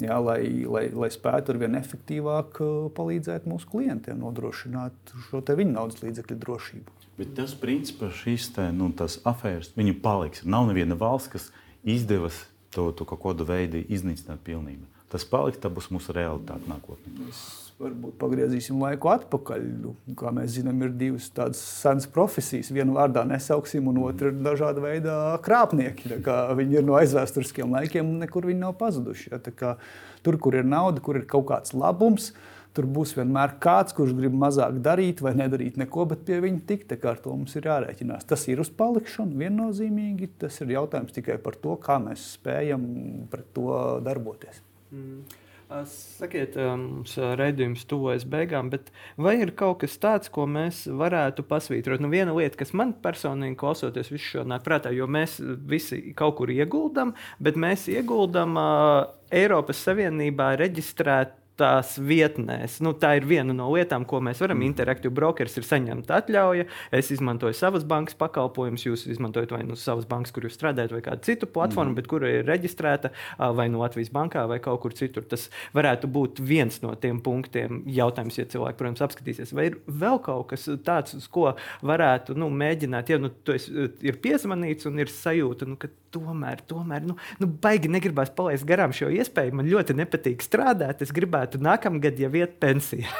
[0.00, 5.74] jā, lai, lai, lai spētu ar vien efektīvāk uh, palīdzēt mūsu klientiem, nodrošināt šo viņu
[5.74, 6.96] naudas līdzekļu drošību.
[7.18, 8.88] Bet tas, principā, šīs te, nu,
[9.28, 10.46] afēras, viņi paliks.
[10.48, 11.50] Nav neviena valsts, kas
[11.84, 14.88] izdevas to, to kaut kādu veidu iznīcināt pilnībā.
[15.12, 17.12] Tas paliks, tā būs mūsu realitāte nākotnē.
[17.20, 17.42] Mēs
[17.82, 19.66] varbūt pagriezīsim laiku atpakaļ.
[19.82, 22.70] Nu, kā mēs zinām, ir divas tādas senas profesijas.
[22.74, 26.16] Vienu vārdā nesauksim, un otru ir dažāda veida krāpnieki.
[26.58, 29.34] Viņi ir no aizvēsturiskiem laikiem, un nekur viņi nav pazuduši.
[29.34, 29.76] Ja?
[30.22, 32.30] Tur, kur ir nauda, kur ir kaut kāds labums,
[32.76, 36.96] tur būs vienmēr kāds, kurš grib mazāk darīt vai nedarīt neko, bet pie viņa tikt.
[37.02, 38.28] Ar to mums ir jārēķinās.
[38.30, 40.32] Tas ir uz palikšanu viennozīmīgi.
[40.44, 42.86] Tas ir jautājums tikai par to, kā mēs spējam
[43.32, 43.72] pret to
[44.06, 44.62] darboties.
[44.92, 45.41] Mm.
[45.88, 52.02] Sakiet, mums redzējums tuvojas beigām, bet vai ir kaut kas tāds, ko mēs varētu pasvītrot?
[52.02, 56.38] Nu, viena lieta, kas man personīgi klausoties visu šo nāk prātā, jo mēs visi kaut
[56.40, 62.78] kur ieguldam, bet mēs ieguldam uh, Eiropas Savienībā reģistrēt tās vietnēs.
[62.84, 64.60] Nu, tā ir viena no lietām, ko mēs varam.
[64.60, 64.72] Mm.
[64.72, 66.66] Interaktīvs brokers ir saņemt atļauju.
[66.94, 71.02] Es izmantoju savas bankas pakalpojumus, jūs izmantojat vai nu savas bankas, kur jūs strādājat, vai
[71.04, 71.98] kādu citu platformu, mm.
[72.00, 73.12] bet kura ir reģistrēta
[73.56, 75.26] vai no Latvijas bankā vai kaut kur citur.
[75.28, 77.82] Tas varētu būt viens no tiem punktiem.
[77.92, 81.52] Jautājums, ja cilvēki, protams, apskatīsies, vai ir vēl kaut kas tāds, uz ko
[81.84, 83.72] varētu nu, mēģināt, ja nu, tu esi,
[84.04, 88.92] ir piezvanīts un ir sajūta, nu, ka tomēr, tomēr nu, nu, baigi negribās palaist garām
[88.96, 89.54] šo iespēju.
[89.58, 91.02] Man ļoti nepatīk strādāt.
[91.04, 93.10] Es gribētu gribētu nākamgad jau iet pensijā.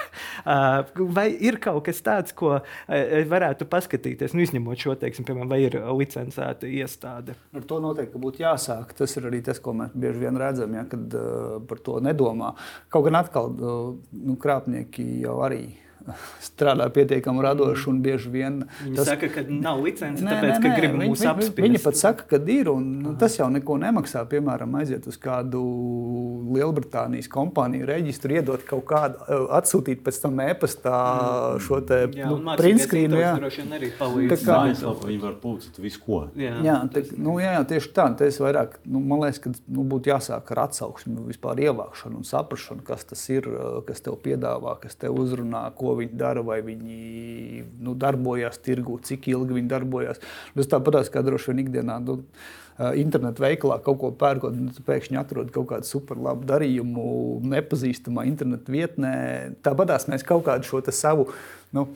[1.17, 5.77] Vai ir kaut kas tāds, ko varētu paskatīties, nu, izņemot šo, teiksim, piemēram, vai ir
[5.79, 7.35] licencēta iestāde?
[7.55, 8.95] Ar to noteikti būtu jāsāk.
[8.97, 12.55] Tas ir arī tas, ko mēs bieži vien redzam, ja, kad uh, par to nedomā.
[12.93, 15.65] Kaut gan atkal uh, nu, krāpnieki jau arī
[16.43, 18.59] strādā pietiekami radoši un bieži vien.
[18.83, 21.63] Viņi tas saka, ka nav licences, tāpēc, nē, ka grib viņi, mūs apspiest.
[21.67, 24.25] Viņi pat saka, ka ir, un nu, tas jau neko nemaksā.
[24.31, 25.63] Piemēram, aiziet uz kādu
[26.53, 31.63] Lielbritānijas kompāniju reģistru, iedot kaut kādu, eh, atsūtīt pēc tam e-pastā mm.
[31.67, 33.17] šo te nu, printscreen.
[33.23, 36.25] Jā, tā kā viņi var pulcēt visu ko.
[36.39, 38.09] Jā, jā, tā, nu, jā, jā tieši tā.
[38.19, 42.85] Tā vairāk, nu, man liekas, ka nu, būtu jāsāk ar atsauksmi, vispār ievākšanu un saprašanu,
[42.87, 46.59] kas tas ir, eh, kas tev piedāvā, kas tev uzrunā, ko ko viņi dara, vai
[46.65, 50.25] viņi nu, darbojas tirgū, cik ilgi viņi darbojas.
[50.57, 52.01] Tas tāpat kā droši vien ikdienā.
[52.03, 52.21] Nu,
[52.97, 57.05] internetu veikalā kaut ko pērkot, un pēkšņi atrod kaut kādu superlabu darījumu,
[57.53, 59.13] nepazīstamā internetu vietnē.
[59.65, 61.29] Tāpat mēs kaut kādu šo savu
[61.77, 61.87] nu,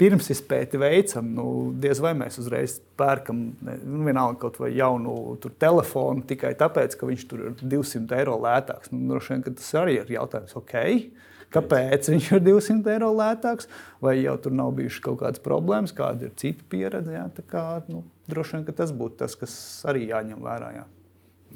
[0.00, 1.28] pirms izpēti veicam.
[1.36, 7.08] Nu, diez vai mēs uzreiz pērkam nu, vienalga kaut vai jaunu telefonu tikai tāpēc, ka
[7.10, 8.94] viņš tur ir 200 eiro lētāks.
[8.94, 10.56] Nu, droši vien tas arī ir jautājums.
[10.56, 11.10] Okay.
[11.50, 13.66] Kāpēc viņš ir 200 eiro lētāks?
[14.02, 17.16] Vai jau tur nav bijušas kaut kādas problēmas, kāda ir cita pieredze?
[17.16, 19.54] Jā, kā, nu, droši vien tas būtu tas, kas
[19.90, 20.70] arī jāņem vērā.
[20.78, 20.86] Jā.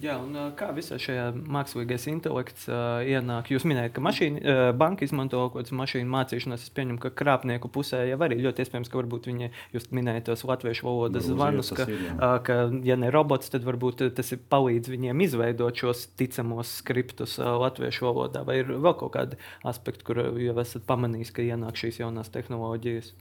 [0.02, 3.52] Jā, un kā visā šajā mākslīgais intelekts uh, ienāk?
[3.54, 6.64] Jūs minējat, ka mašīna, uh, banka izmanto kaut kādas mašīnu mācīšanās.
[6.66, 10.42] Es pieņemu, ka krāpnieku pusē jau arī ļoti iespējams, ka varbūt viņi, jūs minējat tos
[10.50, 14.90] latviešu valodas zvanus, ka, ir, uh, ka, ja ne robots, tad varbūt tas ir palīdz
[14.90, 18.42] viņiem izveidot šos ticamos skriptus uh, latviešu valodā.
[18.48, 23.14] Vai ir vēl kaut kādi aspekti, kur jau esat pamanījis, ka ienāk šīs jaunās tehnoloģijas?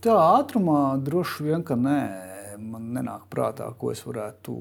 [0.00, 2.00] Tā ātrumā droši vien, ka nē
[2.60, 4.54] man nenāk prātā, ko es varētu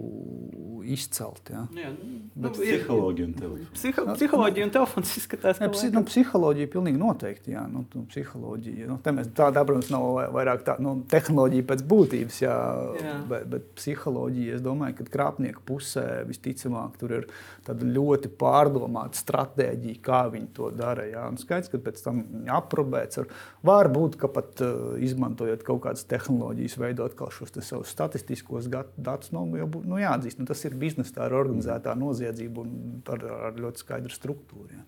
[0.96, 1.50] izcelt.
[1.50, 1.64] Ja.
[1.76, 3.72] Jā, nu, Bet psiholoģija un telefons.
[3.76, 7.54] Psiho, psiholoģija un telefons izskatās, ka psi, nu, psiholoģija pilnīgi noteikti.
[7.56, 8.89] Jā, nu, psiholoģija.
[8.91, 12.58] Nu, mēs, tā, tā, protams, nav vairāk tā, nu, tehnoloģija pēc būtības, jā,
[13.02, 13.16] jā.
[13.32, 17.30] Bet, bet psiholoģija, es domāju, ka krāpnieku pusē visticamāk tur ir
[17.66, 21.06] ļoti pārdomāta stratēģija, kā viņi to dara.
[21.10, 21.28] Jā.
[21.32, 22.22] Un skaidrs, ka pēc tam
[22.56, 23.22] aprobēts.
[23.22, 23.30] Ar,
[23.66, 28.68] var būt, ka pat uh, izmantojot kaut kādas tehnoloģijas, veidot kaut šos savus savus statistiskos
[28.98, 33.26] datus, nu, jau, nu, jāatzīst, nu, tas ir biznesa, tā ir organizētā noziedzība un ar,
[33.52, 34.74] ar ļoti skaidru struktūru.
[34.74, 34.84] Ja.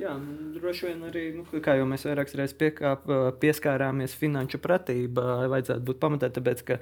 [0.00, 0.14] Jā,
[0.54, 3.02] droši vien arī, nu, kā jau mēs vairākas reizes piekāp,
[3.42, 6.78] pieskārāmies finanšu pratībai, vajadzētu būt pamatā, tāpēc, ka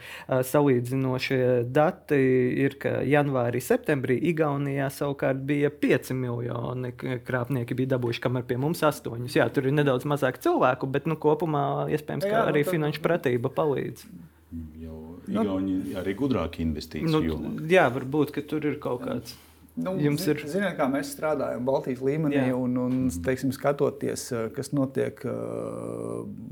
[0.47, 1.41] salīdzinošie
[1.75, 2.21] dati
[2.63, 6.93] ir, ka janvārī, septembrī Igaunijā savukārt bija 5 miljoni
[7.27, 9.27] krāpnieki bija dabūjuši, kamēr pie mums 8.
[9.35, 12.79] Jā, tur ir nedaudz mazāk cilvēku, bet nu, kopumā iespējams, ka jā, arī nu, tad...
[12.79, 14.07] finanšu pratība palīdz.
[14.85, 17.39] Jau Igauni nu, arī gudrāk investīciju.
[17.41, 19.37] Nu, jā, varbūt, ka tur ir kaut kāds.
[19.75, 20.39] Nu, Jums ir.
[20.47, 22.55] Ziniet, kā mēs strādājam Baltijas līmenī Jā.
[22.55, 25.33] un, un teiksim, skatoties, eh, kas notiek eh,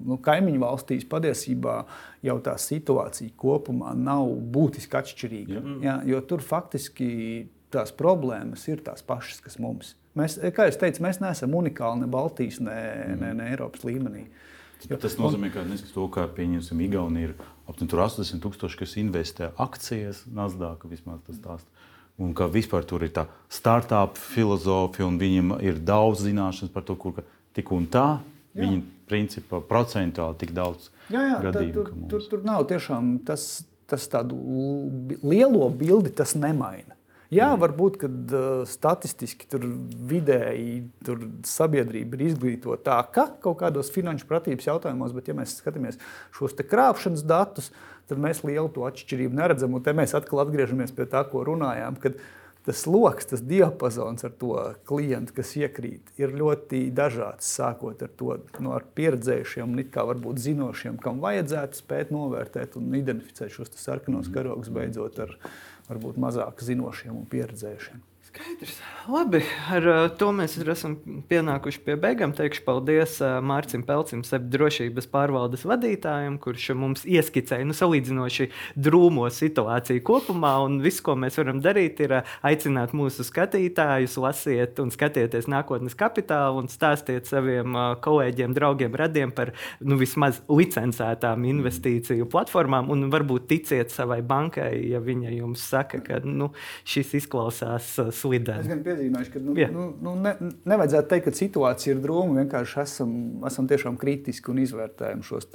[0.09, 1.77] nu, kaimiņu valstīs, patiesībā
[2.27, 5.55] jau tā situācija kopumā nav būtiski atšķirīga.
[5.55, 5.77] Jā.
[5.87, 7.13] Jā, jo tur faktiski
[7.73, 9.95] tās problēmas ir tās pašas, kas mums.
[10.19, 12.81] Mēs, kā jau teicu, mēs neesam unikāli ne Baltijas, ne,
[13.21, 14.27] ne, ne Eiropas līmenī.
[14.91, 17.37] Jo, tas nozīmē, ka neskatoties to, ka pieņemsim, Igaunija ir
[17.73, 21.89] aptuveni 80 tūkstoši, kas investē akcijas, Nasdaq vismaz tas stāsta
[22.21, 26.97] un ka vispār tur ir tā startup filozofija, un viņiem ir daudz zināšanas par to,
[27.01, 27.23] kur
[27.57, 28.07] tik un tā
[28.53, 28.63] jā.
[28.63, 32.09] viņi principā procentuāli tik daudz jā, jā, gadījumu.
[32.09, 34.39] Tur, tur, tur nav tiešām tas, tas tādu
[35.25, 36.97] lielo bildi tas nemaina.
[37.33, 37.61] Jā, mm.
[37.63, 39.65] varbūt, kad uh, statistiski tur
[40.11, 45.57] vidēji tur sabiedrība ir izglītota tā, ka kaut kādos finanšu pratības jautājumos, bet ja mēs
[45.63, 46.01] skatāmies
[46.37, 47.73] šos krāpšanas datus,
[48.11, 49.73] tad mēs lielu to atšķirību neredzam.
[49.73, 51.97] Un te mēs atkal atgriežamies pie tā, ko runājām.
[52.63, 54.53] Tas lokus, tas diapazons ar to
[54.87, 57.49] klientu, kas iekrīt, ir ļoti dažāds.
[57.57, 62.93] Sākot ar to no ar pieredzējušiem, un kā varbūt zinošiem, kam vajadzētu spēt novērtēt un
[62.95, 65.35] identificēt šos sarkanos karogus, beidzot ar
[65.89, 68.03] varbūt mazāk zinošiem un pieredzējušiem.
[68.33, 68.79] Skaidrs.
[69.13, 70.95] Labi, ar uh, to mēs esam
[71.29, 72.31] pienākuši pie beigām.
[72.33, 78.47] Teikšu paldies uh, Mārcim Pelcim, drošības pārvaldes vadītājam, kurš mums ieskicēja nu, salīdzinoši
[78.79, 80.53] drūmo situāciju kopumā.
[80.81, 86.63] Viss, ko mēs varam darīt, ir uh, aicināt mūsu skatītājus, lasiet un skatieties nākotnes kapitālu
[86.63, 89.53] un stāstiet saviem kolēģiem, draugiem, radiem par
[89.83, 92.89] nu, vismaz licencētām investīciju platformām.
[92.95, 96.53] Un varbūt ticiet savai bankai, ja viņa jums saka, ka nu,
[96.89, 97.93] šis izklausās
[98.23, 98.63] slideni.
[98.63, 99.73] Es gan piezīmēšu, ka nu, yeah.
[99.75, 100.35] nu, nu, ne,
[100.73, 102.43] nevajadzētu teikt, ka situācija ir drūma.
[102.43, 103.15] Vienkārši esam,
[103.49, 105.49] esam tiešām kritiski un izvērtējam šos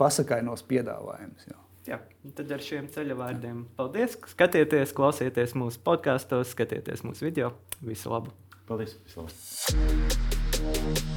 [0.00, 1.48] pasakainos piedāvājumus.
[1.86, 2.00] Jā.
[2.34, 4.16] Tad ar šiem ceļa vārdiem paldies.
[4.32, 7.54] Skatieties, klausieties mūsu podkāstos, skatieties mūsu video.
[7.86, 8.34] Visu labu!
[8.66, 8.98] Paldies!
[9.06, 11.15] Visu labu.